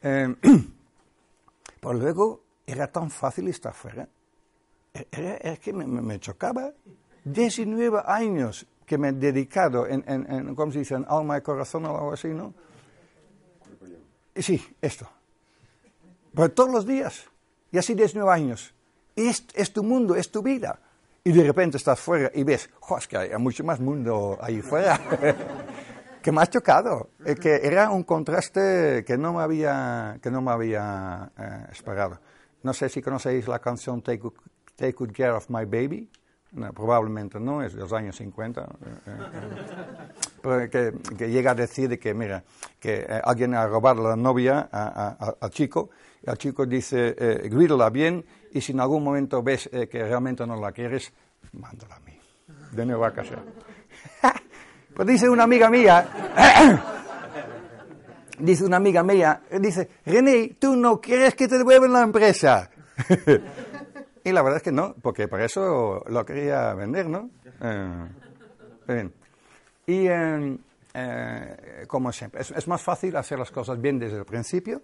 [0.00, 0.36] pero
[1.94, 4.06] luego era tan fácil estar fuera.
[5.10, 6.72] Era, es que me, me, chocaba.
[7.24, 11.40] 19 años que me he dedicado en, en, en ¿cómo se dice?, en alma y
[11.40, 12.52] corazón o algo así, ¿no?
[14.36, 15.08] Sí, esto.
[16.34, 17.24] Pero todos los días.
[17.70, 18.74] Y así 19 años.
[19.16, 20.80] Y es, es, tu mundo, es tu vida.
[21.22, 24.60] Y de repente estás fuera y ves, jo, es que hay mucho más mundo ahí
[24.60, 25.00] fuera.
[26.22, 27.10] que me ha chocado.
[27.24, 32.18] Eh, que era un contraste que no me había, que no me había eh, esperado.
[32.62, 34.30] No sé si conocéis la canción Take,
[34.74, 36.10] Take Good Care of My Baby.
[36.54, 38.60] No, probablemente no, es de los años 50.
[38.60, 38.66] Eh,
[39.06, 39.18] eh,
[40.40, 42.44] pero que, que, llega a decir que, mira,
[42.78, 45.90] que eh, alguien ha robado la novia al chico,
[46.26, 50.46] el chico dice, eh, grídala bien, y si en algún momento ves eh, que realmente
[50.46, 51.12] no la quieres,
[51.52, 52.18] mándala a mí,
[52.72, 53.36] de nuevo a casa.
[54.94, 56.08] pues dice una amiga mía,
[58.38, 62.70] dice una amiga mía, dice, René, tú no quieres que te devuelvan la empresa.
[64.26, 67.28] Y la verdad es que no, porque para eso lo quería vender, ¿no?
[67.60, 68.08] Eh,
[68.88, 69.12] bien.
[69.86, 70.58] Y eh,
[70.94, 74.80] eh, como siempre, es, es, más fácil hacer las cosas bien desde el principio.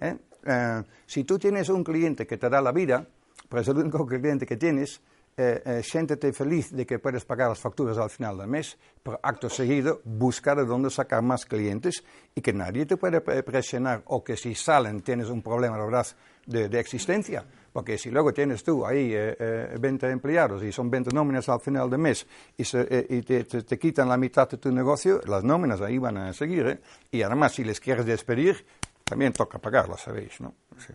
[0.00, 0.16] ¿eh?
[0.44, 3.06] Eh, si tú tienes un cliente que te da la vida,
[3.48, 5.00] pues es el único cliente que tienes,
[5.36, 9.48] eh, siéntete feliz de que puedes pagar las facturas al final del mes, pero acto
[9.48, 14.36] seguido buscar de dónde sacar más clientes y que nadie te puede presionar o que
[14.36, 16.06] si salen tienes un problema, la verdad,
[16.46, 17.44] de, existencia.
[17.72, 21.60] Porque si luego tienes tú ahí eh, eh, 20 empleados y son 20 nóminas al
[21.60, 22.26] final del mes
[22.56, 26.16] eh, y te, te, te, quitan la mitad de tu negocio, las nóminas ahí van
[26.18, 26.66] a seguir.
[26.66, 26.78] ¿eh?
[27.10, 28.64] Y además, si les quieres despedir,
[29.04, 30.40] también toca pagarlas, ¿sabéis?
[30.40, 30.54] ¿no?
[30.78, 30.92] Sí.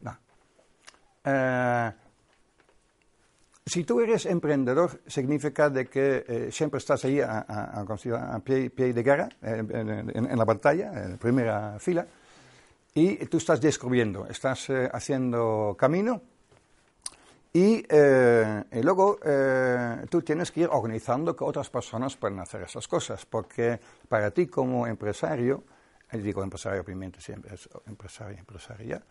[0.00, 0.18] no.
[3.66, 8.92] si tú eres emprendedor, significa de que siempre estás ahí a, a, a, pie, pie,
[8.92, 12.06] de guerra, en, la batalla, en primera fila
[12.94, 16.20] y tú estás descubriendo, estás eh, haciendo camino
[17.52, 22.86] y, eh, luego eh, tú tienes que ir organizando que otras personas puedan hacer esas
[22.86, 25.64] cosas, porque para ti como empresario,
[26.12, 26.84] digo empresario
[27.18, 29.02] siempre es empresario, empresaria,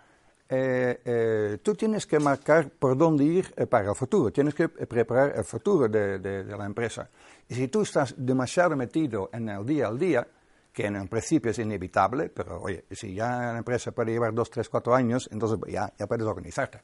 [1.61, 5.87] tú tienes que marcar por dónde ir para el futuro, tienes que preparar el futuro
[5.87, 7.09] de, de, de la empresa.
[7.49, 10.27] Y si tú estás demasiado metido en el día al día,
[10.77, 14.69] que en principio es inevitable, pero oye, si ya la empresa puede llevar dos, tres,
[14.69, 16.81] cuatro años, entonces ya, ya puedes organizarte.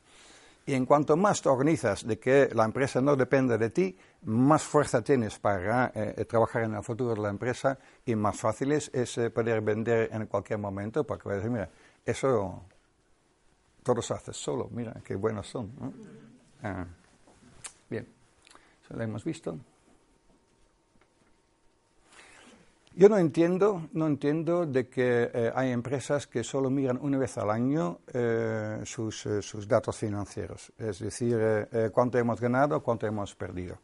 [0.66, 4.64] Y en cuanto más te organizas de que la empresa no depende de ti, más
[4.64, 8.72] fuerza tienes para eh, eh trabajar en el futuro de la empresa y más fácil
[8.72, 11.70] es, eh, poder vender en cualquier momento, porque vas a decir, mira,
[12.06, 12.64] eso
[13.84, 15.70] todo se hace solo, mira, qué buenos son.
[16.62, 16.86] Ah,
[17.90, 18.08] bien,
[18.84, 19.60] eso lo hemos visto.
[22.96, 27.40] Yo no entiendo, no entiendo de que eh, hay empresas que solo miran una vez
[27.40, 33.34] al año eh, sus, eh, sus, datos financieros, es decir, cuánto hemos ganado, cuánto hemos
[33.34, 33.80] perdido.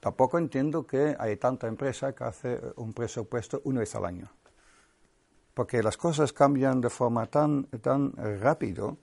[0.00, 4.32] Tampoco entiendo que hay tanta empresa que hace un presupuesto una vez al año,
[5.52, 8.96] porque las cosas cambian de forma tan, tan rápido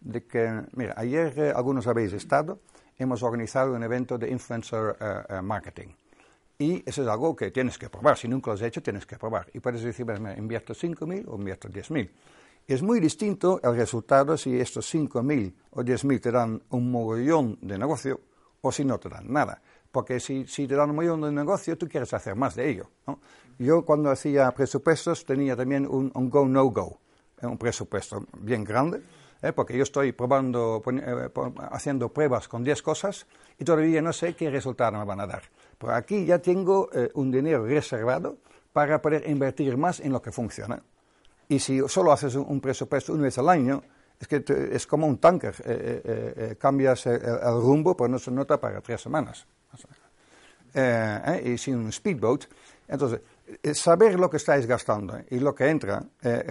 [0.00, 2.58] de que, mira, ayer algunos habéis estado,
[2.98, 4.96] hemos organizado un evento de influencer
[5.44, 5.90] marketing.
[6.58, 8.16] Y eso es algo que tienes que probar.
[8.16, 9.48] Si nunca lo has hecho, tienes que probar.
[9.52, 12.10] Y puedes decir, bueno, invierto 5.000 o invierto 10.000.
[12.66, 17.78] Es muy distinto el resultado si estos 5.000 o 10.000 te dan un mogollón de
[17.78, 18.20] negocio
[18.62, 19.60] o si no te dan nada.
[19.92, 22.90] Porque si, si te dan un mogollón de negocio, tú quieres hacer más de ello.
[23.06, 23.20] ¿no?
[23.58, 26.98] Yo cuando hacía presupuestos tenía también un, un go-no-go,
[27.40, 29.02] -go, un presupuesto bien grande.
[29.42, 29.52] ¿Eh?
[29.52, 31.30] porque yo estoy probando, eh,
[31.70, 33.26] haciendo pruebas con 10 cosas
[33.58, 35.42] y todavía no sé qué resultado me van a dar.
[35.78, 38.38] Pero aquí ya tengo eh, un dinero reservado
[38.72, 40.82] para poder invertir más en lo que funciona.
[41.48, 43.82] Y si solo haces un, presupuesto una vez al año,
[44.18, 48.08] es que te, es como un tanker, eh, eh, eh cambias el, el, rumbo, pero
[48.08, 49.46] no se nota para tres semanas.
[50.74, 52.44] Eh, y sin un speedboat,
[52.88, 53.20] entonces,
[53.74, 56.02] saber lo que estáis gastando y lo que entra,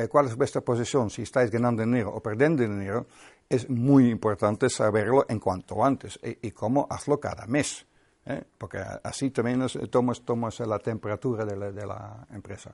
[0.10, 3.06] cuál es vuestra posición, si estáis ganando dinero o perdiendo dinero,
[3.50, 7.86] es muy importante saberlo en cuanto antes y, cómo hazlo cada mes.
[8.26, 8.44] ¿eh?
[8.58, 12.74] porque así también tomas, la temperatura de la, empresa.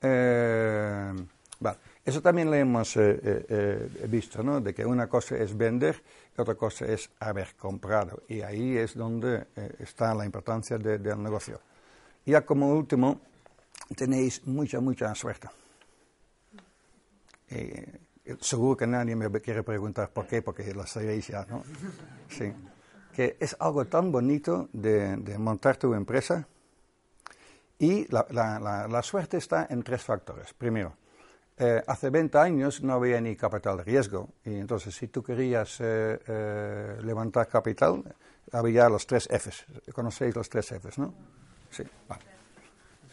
[0.00, 1.12] Eh.
[2.04, 4.60] Eso también lo hemos eh, eh, visto, ¿no?
[4.60, 6.00] de que una cosa es vender
[6.36, 8.22] y otra cosa es haber comprado.
[8.28, 11.60] Y ahí es donde eh, está la importancia de, del negocio.
[12.26, 13.20] Ya como último,
[13.96, 15.48] tenéis mucha, mucha suerte.
[18.40, 21.62] seguro que nadie me quiere preguntar por qué, porque lo sabéis ya, ¿no?
[22.28, 22.52] Sí
[23.16, 26.46] que es algo tan bonito de, montar tu empresa
[27.78, 30.52] y la, suerte está en tres factores.
[30.52, 30.92] Primero,
[31.56, 35.80] eh, hace 20 años no había ni capital de riesgo y entonces si tú querías
[35.80, 38.04] eh, eh, levantar capital,
[38.52, 39.66] Había los tres Fs.
[39.92, 41.12] ¿Conocéis los tres Fs, no?
[41.76, 42.22] Sí, vale.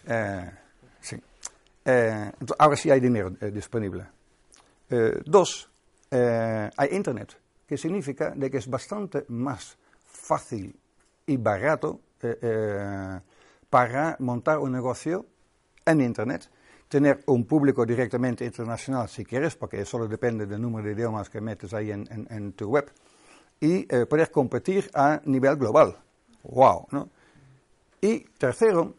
[0.07, 0.51] Eh,
[1.01, 1.18] sí.
[1.84, 4.05] Eh, ahora sí hay dinero eh, disponible.
[4.89, 5.70] Eh, dos,
[6.09, 7.36] hay Internet,
[7.68, 10.80] que significa de que es bastante más fácil
[11.26, 12.01] y barato
[13.70, 15.26] para montar un negocio
[15.84, 16.49] en Internet.
[16.88, 21.41] Tener un público directamente internacional si quieres, porque solo depende del número de idiomas que
[21.41, 22.91] metes ahí en tu web.
[23.59, 25.97] Y eh, poder competir a nivel global.
[26.43, 26.88] ¡Wow!
[26.91, 27.09] ¿no?
[28.04, 28.95] Y tercero,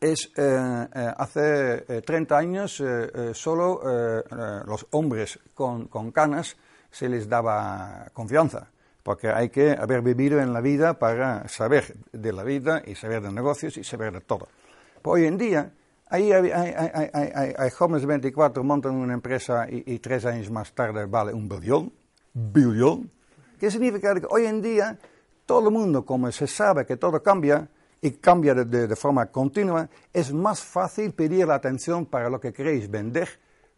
[0.00, 6.10] es eh, eh, hace eh, 30 años eh, solo eh, eh, los hombres con, con
[6.10, 6.56] canas
[6.90, 8.68] se les daba confianza,
[9.02, 13.20] porque hay que haber vivido en la vida para saber de la vida y saber
[13.20, 14.48] de negocios y saber de todo.
[15.02, 15.70] Pero hoy en día,
[16.08, 20.50] ahí hay, hay- hay- hay- jóvenes de 24 montan una empresa y, y tres años
[20.50, 21.92] más tarde vale un billón,
[22.32, 23.10] billón,
[23.58, 24.98] que significa que hoy en día
[25.44, 27.68] todo el mundo, como se sabe que todo cambia
[28.02, 32.40] y cambia de, de- de forma continua, es más fácil pedir la atención para lo
[32.40, 33.28] que queréis vender,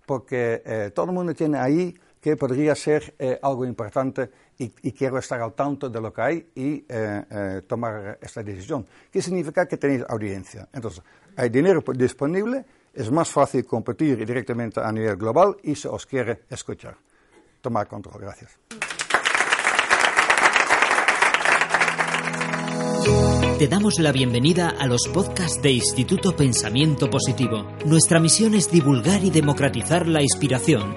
[0.06, 4.92] porque eh, todo el mundo tiene ahí que podría ser eh, algo importante y, y
[4.92, 8.86] quiero estar al tanto de lo que hay y eh, eh, tomar esta decisión.
[9.10, 10.68] ¿Qué significa que tenéis audiencia?
[10.72, 11.02] Entonces,
[11.36, 12.64] hay dinero po- disponible,
[12.94, 16.96] es más fácil competir directamente a nivel global y se os quiere escuchar.
[17.60, 18.91] Tomar control, gracias.
[23.62, 27.64] Te damos la bienvenida a los podcasts de Instituto Pensamiento Positivo.
[27.86, 30.96] Nuestra misión es divulgar y democratizar la inspiración,